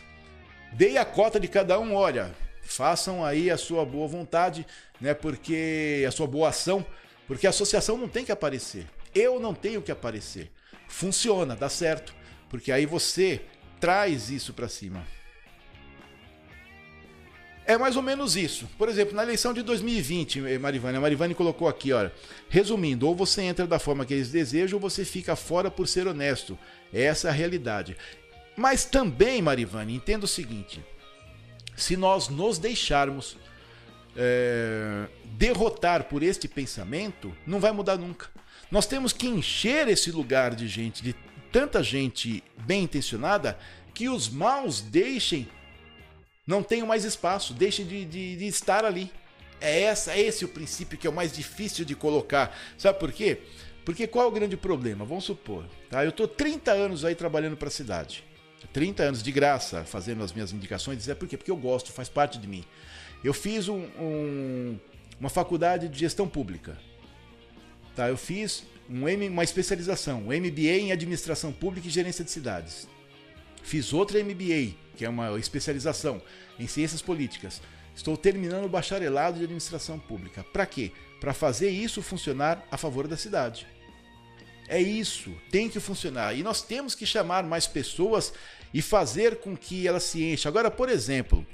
[0.74, 4.66] dei a cota de cada um, olha, façam aí a sua boa vontade,
[5.00, 5.14] né?
[5.14, 6.86] Porque a sua boa ação,
[7.28, 8.88] porque a associação não tem que aparecer.
[9.14, 10.50] Eu não tenho que aparecer.
[10.88, 12.14] Funciona, dá certo,
[12.50, 13.42] porque aí você
[13.80, 15.06] traz isso para cima.
[17.66, 18.68] É mais ou menos isso.
[18.78, 22.12] Por exemplo, na eleição de 2020, eh, Marivane, a Marivane colocou aqui, olha,
[22.50, 26.08] resumindo, ou você entra da forma que eles desejam, ou você fica fora por ser
[26.08, 26.58] honesto.
[26.92, 27.96] Essa é a realidade.
[28.58, 30.84] Mas também, Marivane, entenda o seguinte:
[31.82, 33.38] se nós nos deixarmos
[34.16, 38.30] é, derrotar por este pensamento, não vai mudar nunca.
[38.70, 41.16] Nós temos que encher esse lugar de gente, de
[41.52, 43.58] tanta gente bem intencionada,
[43.94, 45.48] que os maus deixem,
[46.48, 49.12] não tenham mais espaço, deixem de, de, de estar ali.
[49.60, 52.58] É essa, é esse o princípio que é o mais difícil de colocar.
[52.78, 53.40] Sabe por quê?
[53.84, 55.04] Porque qual é o grande problema?
[55.04, 56.04] Vamos supor, tá?
[56.04, 58.24] Eu estou 30 anos aí trabalhando para a cidade.
[58.68, 61.08] 30 anos de graça fazendo as minhas indicações.
[61.08, 61.38] É por quê?
[61.38, 62.64] Porque eu gosto, faz parte de mim.
[63.24, 64.80] Eu fiz um, um,
[65.20, 66.78] uma faculdade de gestão pública.
[67.96, 68.10] Tá?
[68.10, 72.88] Eu fiz um uma especialização, um MBA em administração pública e gerência de cidades.
[73.64, 76.22] Fiz outra MBA, que é uma especialização
[76.60, 77.62] em ciências políticas.
[77.96, 80.44] Estou terminando o bacharelado de administração pública.
[80.44, 80.92] Para quê?
[81.20, 83.68] Para fazer isso funcionar a favor da cidade.
[84.72, 86.34] É isso, tem que funcionar.
[86.34, 88.32] E nós temos que chamar mais pessoas
[88.74, 90.48] e fazer com que elas se enchem.
[90.48, 91.46] Agora, por exemplo,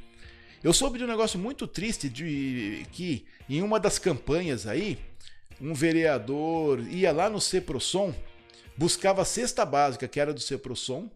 [0.64, 5.00] eu soube de um negócio muito triste de que em uma das campanhas aí,
[5.60, 8.14] um vereador ia lá no Ceprosom,
[8.78, 11.10] buscava a cesta básica que era do Ceprosom,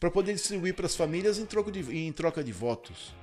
[0.00, 3.14] para poder distribuir para as famílias em troca de, em troca de votos.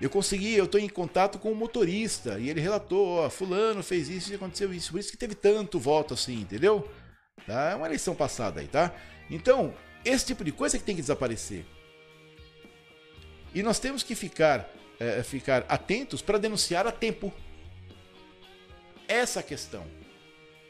[0.00, 4.08] Eu consegui, eu estou em contato com o motorista e ele relatou, ó, fulano fez
[4.08, 6.90] isso e aconteceu isso, por isso que teve tanto voto assim, entendeu?
[7.46, 7.70] Tá?
[7.70, 8.94] É uma eleição passada aí, tá?
[9.28, 9.74] Então,
[10.04, 11.66] esse tipo de coisa que tem que desaparecer.
[13.54, 17.32] E nós temos que ficar, é, ficar atentos para denunciar a tempo.
[19.06, 19.84] Essa a questão.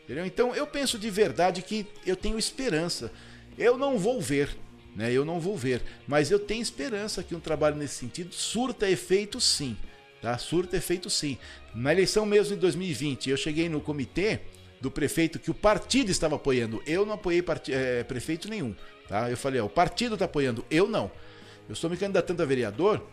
[0.05, 0.26] Entendeu?
[0.26, 3.12] Então eu penso de verdade que eu tenho esperança
[3.57, 4.57] Eu não vou ver,
[4.95, 5.12] né?
[5.12, 9.41] Eu não vou ver, mas eu tenho esperança que um trabalho nesse sentido surta efeito
[9.41, 9.76] sim,
[10.20, 10.36] tá?
[10.38, 11.38] Surta efeito sim.
[11.74, 14.41] Na eleição mesmo de 2020, eu cheguei no comitê
[14.80, 16.82] do prefeito que o partido estava apoiando.
[16.86, 18.74] Eu não apoiei é, prefeito nenhum,
[19.09, 19.30] tá?
[19.30, 21.11] Eu falei, ó, o partido está apoiando, eu não.
[21.68, 23.07] Eu estou me candidatando a vereador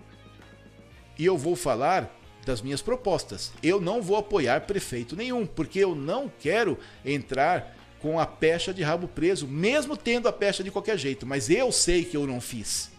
[1.17, 2.13] e eu vou falar
[2.45, 3.51] das minhas propostas.
[3.61, 7.76] Eu não vou apoiar prefeito nenhum, porque eu não quero entrar
[8.07, 11.73] com a pecha de rabo preso, mesmo tendo a pecha de qualquer jeito, mas eu
[11.73, 12.89] sei que eu não fiz.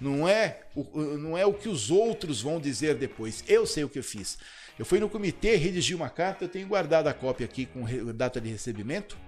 [0.00, 3.44] Não é, o, não é o que os outros vão dizer depois.
[3.46, 4.38] Eu sei o que eu fiz.
[4.78, 8.40] Eu fui no comitê, redigi uma carta, eu tenho guardado a cópia aqui com data
[8.40, 9.18] de recebimento.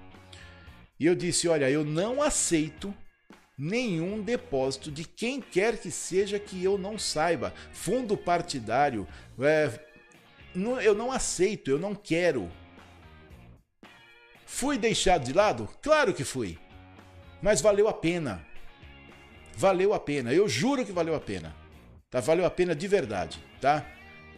[0.98, 2.94] E eu disse: olha, eu não aceito
[3.59, 7.52] nenhum depósito de quem quer que seja que eu não saiba.
[7.74, 9.07] Fundo partidário,
[9.38, 9.70] é,
[10.82, 12.50] eu não aceito, eu não quero.
[14.55, 15.68] Fui deixado de lado?
[15.82, 16.57] Claro que fui.
[17.42, 18.46] Mas valeu a pena.
[19.57, 20.32] Valeu a pena.
[20.32, 21.52] Eu juro que valeu a pena.
[22.09, 22.20] Tá?
[22.20, 23.84] Valeu a pena de verdade, tá?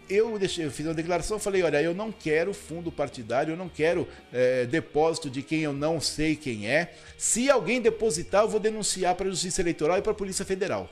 [0.08, 3.68] eu, deixei, eu fiz uma declaração, falei, olha, eu não quero fundo partidário, eu não
[3.68, 6.94] quero é, depósito de quem eu não sei quem é.
[7.18, 10.88] Se alguém depositar, eu vou denunciar para a Justiça Eleitoral e para a Polícia Federal.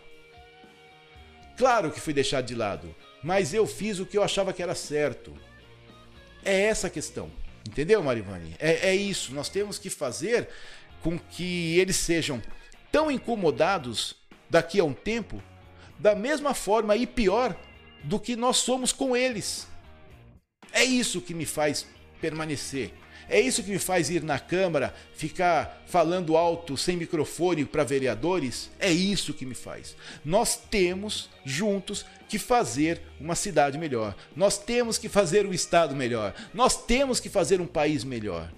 [1.57, 4.75] Claro que fui deixado de lado, mas eu fiz o que eu achava que era
[4.75, 5.33] certo.
[6.45, 7.31] É essa a questão.
[7.67, 8.55] Entendeu, Marivani?
[8.59, 9.35] É, é isso.
[9.35, 10.49] Nós temos que fazer
[11.03, 12.43] com que eles sejam
[12.91, 14.17] tão incomodados
[14.49, 15.43] daqui a um tempo,
[15.99, 17.57] da mesma forma e pior
[18.03, 19.67] do que nós somos com eles.
[20.73, 21.87] É isso que me faz
[22.21, 22.93] permanecer.
[23.29, 28.71] É isso que me faz ir na Câmara, ficar falando alto sem microfone para vereadores.
[28.79, 29.97] É isso que me faz.
[30.25, 34.15] Nós temos juntos que fazer uma cidade melhor.
[34.35, 36.35] Nós temos que fazer um Estado melhor.
[36.53, 38.51] Nós temos que fazer um país melhor.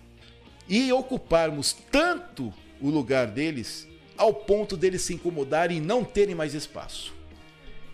[0.69, 3.87] E ocuparmos tanto o lugar deles
[4.17, 7.15] ao ponto deles se incomodarem e não terem mais espaço.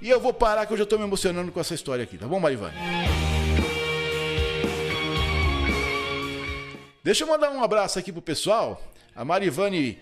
[0.00, 2.26] E eu vou parar que eu já estou me emocionando com essa história aqui, tá
[2.26, 2.76] bom, Marivane?
[7.04, 8.80] Deixa eu mandar um abraço aqui pro pessoal.
[9.12, 9.98] A Marivane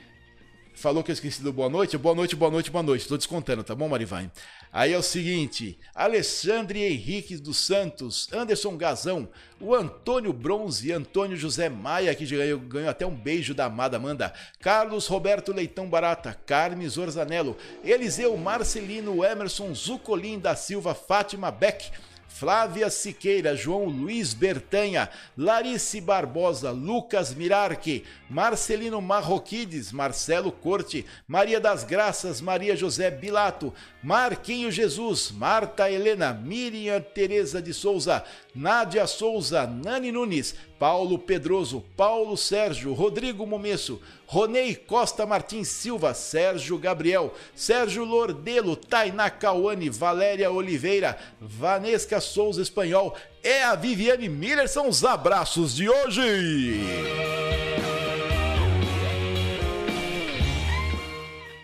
[0.74, 1.96] falou que eu esqueci do boa noite.
[1.96, 3.00] Boa noite, boa noite, boa noite.
[3.00, 4.30] Estou descontando, tá bom, Marivane?
[4.70, 11.70] Aí é o seguinte: Alexandre Henrique dos Santos, Anderson Gazão, o Antônio Bronze, Antônio José
[11.70, 16.98] Maia, que ganhou, ganhou até um beijo da amada Amanda, Carlos Roberto Leitão Barata, Carmes
[16.98, 21.90] Orzanello, Eliseu Marcelino, Emerson Zucolim da Silva, Fátima Beck.
[22.30, 31.84] Flávia Siqueira, João Luiz Bertanha, Larice Barbosa, Lucas Mirarque, Marcelino Marroquides, Marcelo Corte, Maria das
[31.84, 38.24] Graças, Maria José Bilato, Marquinho Jesus, Marta Helena, Miriam Tereza de Souza,
[38.54, 46.78] Nádia Souza, Nani Nunes, Paulo Pedroso, Paulo Sérgio, Rodrigo Momesso, Ronei Costa Martins Silva, Sérgio
[46.78, 54.88] Gabriel, Sérgio Lordelo, Tainá Cauane, Valéria Oliveira, Vanesca Souza Espanhol, é a Viviane Miller, são
[54.88, 56.80] os abraços de hoje.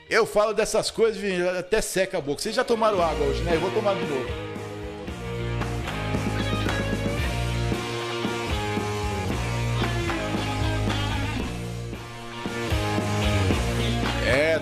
[0.08, 1.20] Eu falo dessas coisas
[1.58, 2.40] até seca a boca.
[2.40, 3.56] Vocês já tomaram água hoje, né?
[3.56, 4.45] Eu vou tomar de novo.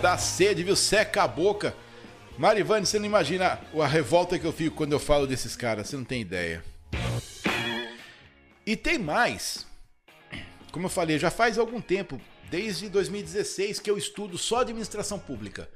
[0.05, 0.77] Dá sede, viu?
[0.77, 1.75] Seca a boca.
[2.37, 5.97] Marivane, você não imagina a revolta que eu fico quando eu falo desses caras, você
[5.97, 6.63] não tem ideia.
[8.67, 9.67] E tem mais.
[10.71, 15.71] Como eu falei, já faz algum tempo, desde 2016, que eu estudo só administração pública,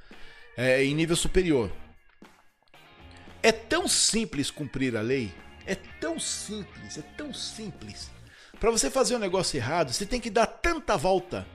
[0.59, 1.73] é, em nível superior.
[3.43, 5.33] É tão simples cumprir a lei,
[5.65, 8.11] é tão simples, é tão simples.
[8.61, 11.47] Para você fazer um negócio errado, você tem que dar tanta volta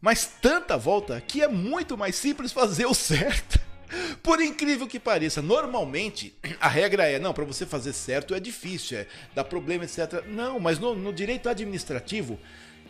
[0.00, 3.60] mas tanta volta que é muito mais simples fazer o certo.
[4.22, 8.98] Por incrível que pareça, normalmente a regra é: não, para você fazer certo é difícil,
[8.98, 10.24] é, dá problema, etc.
[10.26, 12.38] Não, mas no, no direito administrativo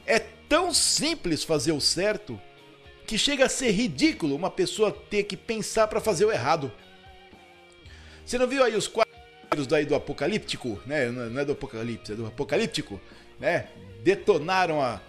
[0.07, 2.41] é tão simples fazer o certo
[3.07, 6.73] que chega a ser ridículo uma pessoa ter que pensar para fazer o errado.
[8.25, 11.09] Você não viu aí os quadros daí do apocalíptico, né?
[11.11, 13.01] Não é do apocalipse, é do apocalíptico,
[13.39, 13.69] né?
[14.03, 15.01] Detonaram a,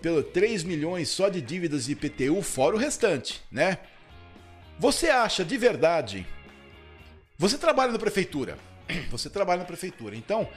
[0.00, 3.78] pelo 3 milhões só de dívidas de IPTU, fora o restante, né?
[4.78, 6.26] Você acha de verdade?
[7.38, 8.58] Você trabalha na prefeitura.
[9.10, 10.14] Você trabalha na prefeitura.
[10.14, 10.48] Então,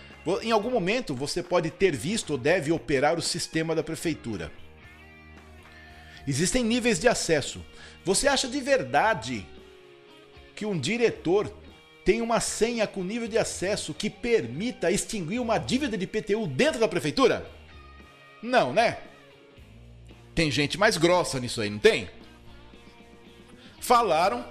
[0.41, 4.51] em algum momento você pode ter visto ou deve operar o sistema da prefeitura.
[6.27, 7.65] Existem níveis de acesso.
[8.05, 9.45] Você acha de verdade
[10.55, 11.51] que um diretor
[12.05, 16.79] tem uma senha com nível de acesso que permita extinguir uma dívida de IPTU dentro
[16.79, 17.49] da prefeitura?
[18.41, 18.97] Não, né?
[20.39, 22.09] tem gente mais grossa nisso aí, não tem?
[23.81, 24.45] Falaram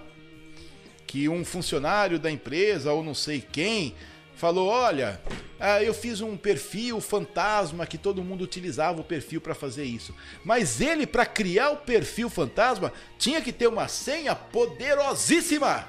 [1.06, 3.94] que um funcionário da empresa ou não sei quem
[4.34, 5.18] falou: Olha,
[5.58, 10.14] ah, eu fiz um perfil fantasma que todo mundo utilizava o perfil para fazer isso.
[10.44, 15.88] Mas ele, para criar o perfil fantasma, tinha que ter uma senha poderosíssima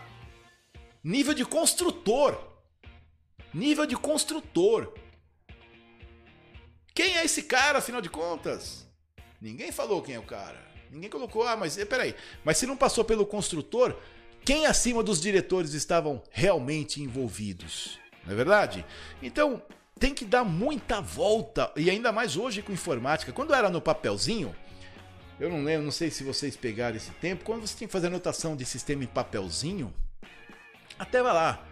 [1.04, 2.40] nível de construtor.
[3.54, 4.94] Nível de construtor.
[6.94, 8.88] Quem é esse cara, afinal de contas?
[9.42, 10.60] Ninguém falou quem é o cara.
[10.92, 12.16] Ninguém colocou, ah, mas peraí.
[12.44, 13.96] Mas se não passou pelo construtor,
[14.44, 18.00] quem acima dos diretores estavam realmente envolvidos?
[18.26, 18.86] Não é verdade?
[19.22, 19.62] Então,
[20.00, 23.34] tem que dar muita volta, e ainda mais hoje com informática.
[23.34, 24.56] Quando era no papelzinho,
[25.40, 28.08] eu não lembro, não sei se vocês pegaram esse tempo, quando você tinha que fazer
[28.08, 29.94] anotação de sistema em papelzinho,
[30.98, 31.66] até vai lá,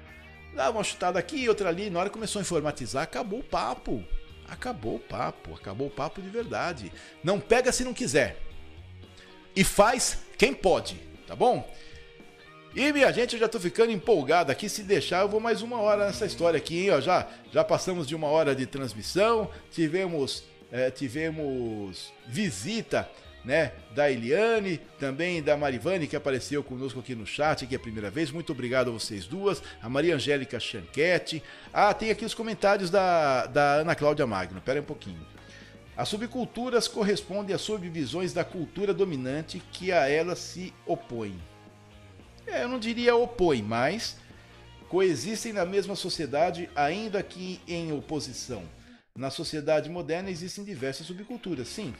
[0.53, 4.03] dava uma chutada aqui, outra ali, na hora que começou a informatizar, acabou o papo.
[4.47, 6.91] Acabou o papo, acabou o papo de verdade.
[7.23, 8.37] Não pega se não quiser.
[9.55, 10.95] E faz quem pode,
[11.25, 11.67] tá bom?
[12.75, 14.69] E minha gente, eu já tô ficando empolgado aqui.
[14.69, 16.91] Se deixar, eu vou mais uma hora nessa história aqui, hein?
[16.91, 23.09] Ó, já, já passamos de uma hora de transmissão, tivemos, é, tivemos visita
[23.47, 27.81] né, da Eliane, também da Marivane, que apareceu conosco aqui no chat, aqui é a
[27.81, 28.29] primeira vez.
[28.29, 29.63] Muito obrigado a vocês duas.
[29.81, 31.41] A Maria Angélica Chanquete.
[31.71, 34.59] Ah, tem aqui os comentários da, da Ana Cláudia Magno.
[34.59, 35.25] Pera um pouquinho.
[35.95, 41.39] As subculturas correspondem às subdivisões da cultura dominante que a ela se opõem.
[42.45, 44.17] É, eu não diria opõe, mas
[44.89, 48.63] coexistem na mesma sociedade, ainda que em oposição.
[49.15, 51.95] Na sociedade moderna existem diversas subculturas, sim,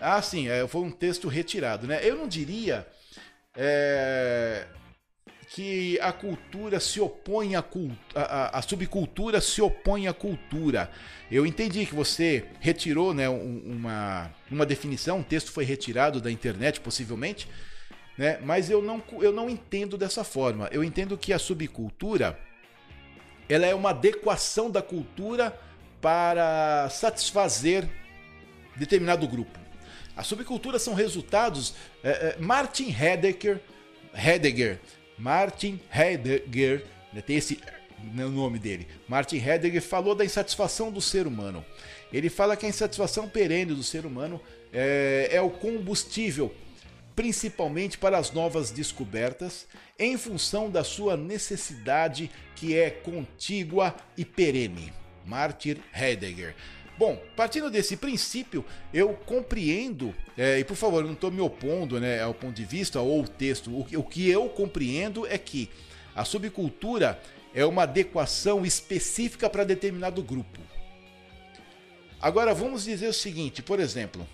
[0.00, 2.00] ah, sim, é, foi um texto retirado, né?
[2.02, 2.86] Eu não diria
[3.54, 4.66] é,
[5.48, 10.90] que a cultura se opõe à cultura, a, a, subcultura se opõe à cultura.
[11.30, 16.80] Eu entendi que você retirou né, uma, uma definição, um texto foi retirado da internet,
[16.80, 17.48] possivelmente,
[18.18, 18.38] né?
[18.42, 20.68] mas eu não, eu não entendo dessa forma.
[20.72, 22.38] Eu entendo que a subcultura
[23.48, 25.58] ela é uma adequação da cultura
[26.00, 27.88] para satisfazer
[28.76, 29.65] determinado grupo.
[30.16, 31.74] As subculturas são resultados.
[32.02, 33.60] É, é, Martin Heidegger,
[34.14, 34.80] Heidegger,
[35.18, 37.60] Martin Heidegger, né, tem esse
[38.14, 38.86] né, o nome dele.
[39.08, 41.64] Martin Heidegger falou da insatisfação do ser humano.
[42.12, 44.40] Ele fala que a insatisfação perene do ser humano
[44.72, 46.54] é, é o combustível,
[47.14, 49.66] principalmente para as novas descobertas,
[49.98, 54.92] em função da sua necessidade que é contígua e perene.
[55.24, 56.54] Martin Heidegger.
[56.98, 62.00] Bom, partindo desse princípio, eu compreendo, é, e por favor, eu não estou me opondo
[62.00, 65.68] né, ao ponto de vista ou ao texto, o, o que eu compreendo é que
[66.14, 67.20] a subcultura
[67.54, 70.60] é uma adequação específica para determinado grupo.
[72.20, 74.26] Agora vamos dizer o seguinte, por exemplo,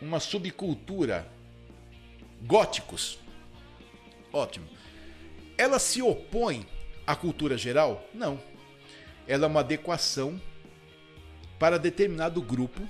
[0.00, 1.30] uma subcultura
[2.42, 3.18] góticos.
[4.32, 4.66] Ótimo.
[5.58, 6.66] Ela se opõe
[7.06, 8.02] à cultura geral?
[8.14, 8.40] Não.
[9.26, 10.40] Ela é uma adequação
[11.58, 12.80] para determinado grupo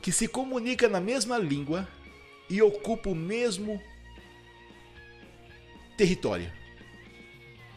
[0.00, 1.88] que se comunica na mesma língua
[2.48, 3.80] e ocupa o mesmo
[5.96, 6.50] território.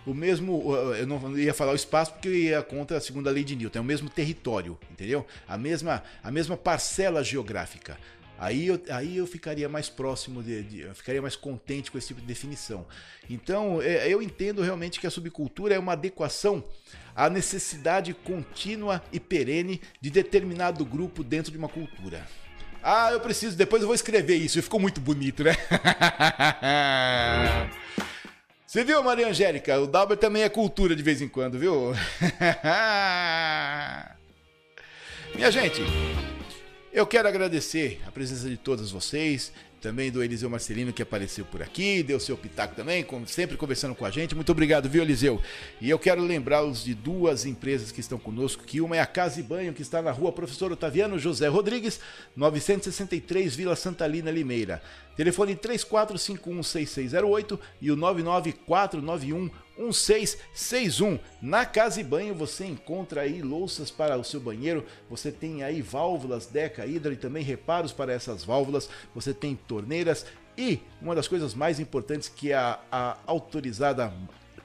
[0.05, 3.55] O mesmo, eu não ia falar o espaço porque ia contra a segunda lei de
[3.55, 5.25] Newton, é o mesmo território, entendeu?
[5.47, 7.97] A mesma, a mesma parcela geográfica.
[8.39, 12.07] Aí eu, aí eu ficaria mais próximo, de, de, eu ficaria mais contente com esse
[12.07, 12.85] tipo de definição.
[13.29, 16.63] Então, é, eu entendo realmente que a subcultura é uma adequação
[17.15, 22.23] à necessidade contínua e perene de determinado grupo dentro de uma cultura.
[22.83, 25.55] Ah, eu preciso, depois eu vou escrever isso, ficou muito bonito, né?
[28.67, 29.79] Você viu, Maria Angélica?
[29.79, 31.91] O W também é cultura de vez em quando, viu?
[35.33, 35.81] Minha gente,
[36.91, 39.51] eu quero agradecer a presença de todos vocês,
[39.81, 44.05] também do Eliseu Marcelino que apareceu por aqui, deu seu pitaco também, sempre conversando com
[44.05, 44.35] a gente.
[44.35, 45.41] Muito obrigado, viu, Eliseu?
[45.79, 49.39] E eu quero lembrá-los de duas empresas que estão conosco, que uma é a Casa
[49.39, 51.99] e Banho, que está na rua Professor Otaviano José Rodrigues,
[52.35, 54.81] 963 Vila Santalina, Limeira.
[55.15, 61.19] Telefone 34516608 e o 99491 1661.
[61.41, 65.81] Na Casa e Banho você encontra aí louças para o seu banheiro, você tem aí
[65.81, 70.25] válvulas Deca Hidra e também reparos para essas válvulas, você tem torneiras
[70.57, 74.11] e uma das coisas mais importantes que a, a autorizada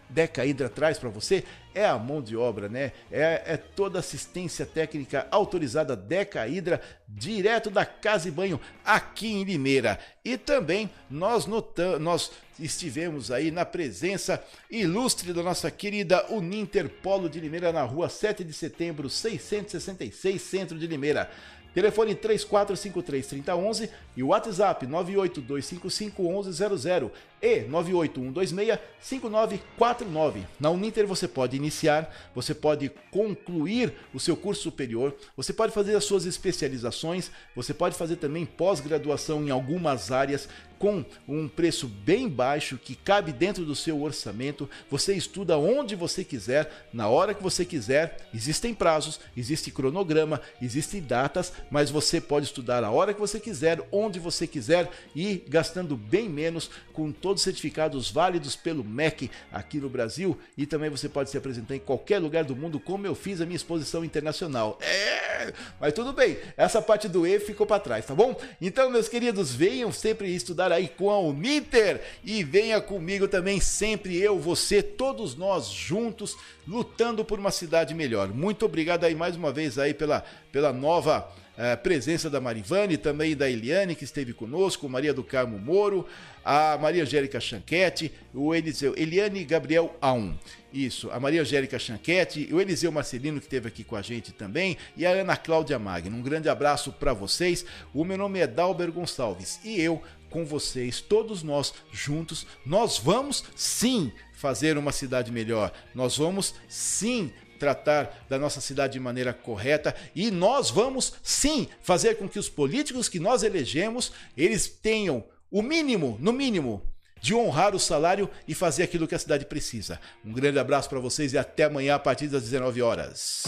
[0.09, 1.45] Deca Hidra traz para você
[1.75, 2.93] é a mão de obra, né?
[3.11, 9.45] É, é toda assistência técnica autorizada Deca Hidra, direto da Casa e Banho aqui em
[9.45, 9.99] Limeira.
[10.25, 17.29] E também nós notamos, nós estivemos aí na presença ilustre da nossa querida Uninter Polo
[17.29, 21.31] de Limeira na rua 7 de setembro, 666, centro de Limeira.
[21.75, 27.11] Telefone 3453-3011 e o WhatsApp 982551100
[27.41, 30.43] e 98126-5949.
[30.61, 35.97] Na Uninter você pode iniciar, você pode concluir o seu curso superior, você pode fazer
[35.97, 40.47] as suas especializações, você pode fazer também pós-graduação em algumas áreas
[40.83, 44.69] com um preço bem baixo que cabe dentro do seu orçamento.
[44.91, 48.29] Você estuda onde você quiser, na hora que você quiser.
[48.35, 53.81] Existem prazos, existe cronograma, existem datas, mas você pode estudar a hora que você quiser,
[53.93, 59.79] onde você quiser e gastando bem menos com todos os certificados válidos pelo MEC aqui
[59.79, 63.15] no Brasil e também você pode se apresentar em qualquer lugar do mundo como eu
[63.15, 64.81] fiz a minha exposição internacional.
[64.81, 68.37] É, mas tudo bem, essa parte do E ficou para trás, tá bom?
[68.61, 74.17] Então, meus queridos, venham sempre estudar aí com a Uniter e venha comigo também, sempre
[74.19, 76.37] eu, você, todos nós juntos,
[76.67, 78.29] lutando por uma cidade melhor.
[78.29, 83.37] Muito obrigado aí mais uma vez aí pela, pela nova eh, presença da Marivane, também
[83.37, 86.07] da Eliane, que esteve conosco, Maria do Carmo Moro,
[86.43, 90.35] a Maria Angélica Chanquete, o Eliseu, Eliane Gabriel A1.
[90.73, 94.79] Isso, a Maria Angélica Chanquete, o Eliseu Marcelino, que esteve aqui com a gente também,
[94.97, 96.17] e a Ana Cláudia Magno.
[96.17, 97.67] Um grande abraço para vocês.
[97.93, 103.45] O meu nome é Dalber Gonçalves e eu com vocês, todos nós juntos, nós vamos
[103.55, 105.73] sim fazer uma cidade melhor.
[105.95, 112.17] Nós vamos sim tratar da nossa cidade de maneira correta e nós vamos sim fazer
[112.17, 116.83] com que os políticos que nós elegemos, eles tenham o mínimo, no mínimo,
[117.21, 120.01] de honrar o salário e fazer aquilo que a cidade precisa.
[120.25, 123.45] Um grande abraço para vocês e até amanhã a partir das 19 horas.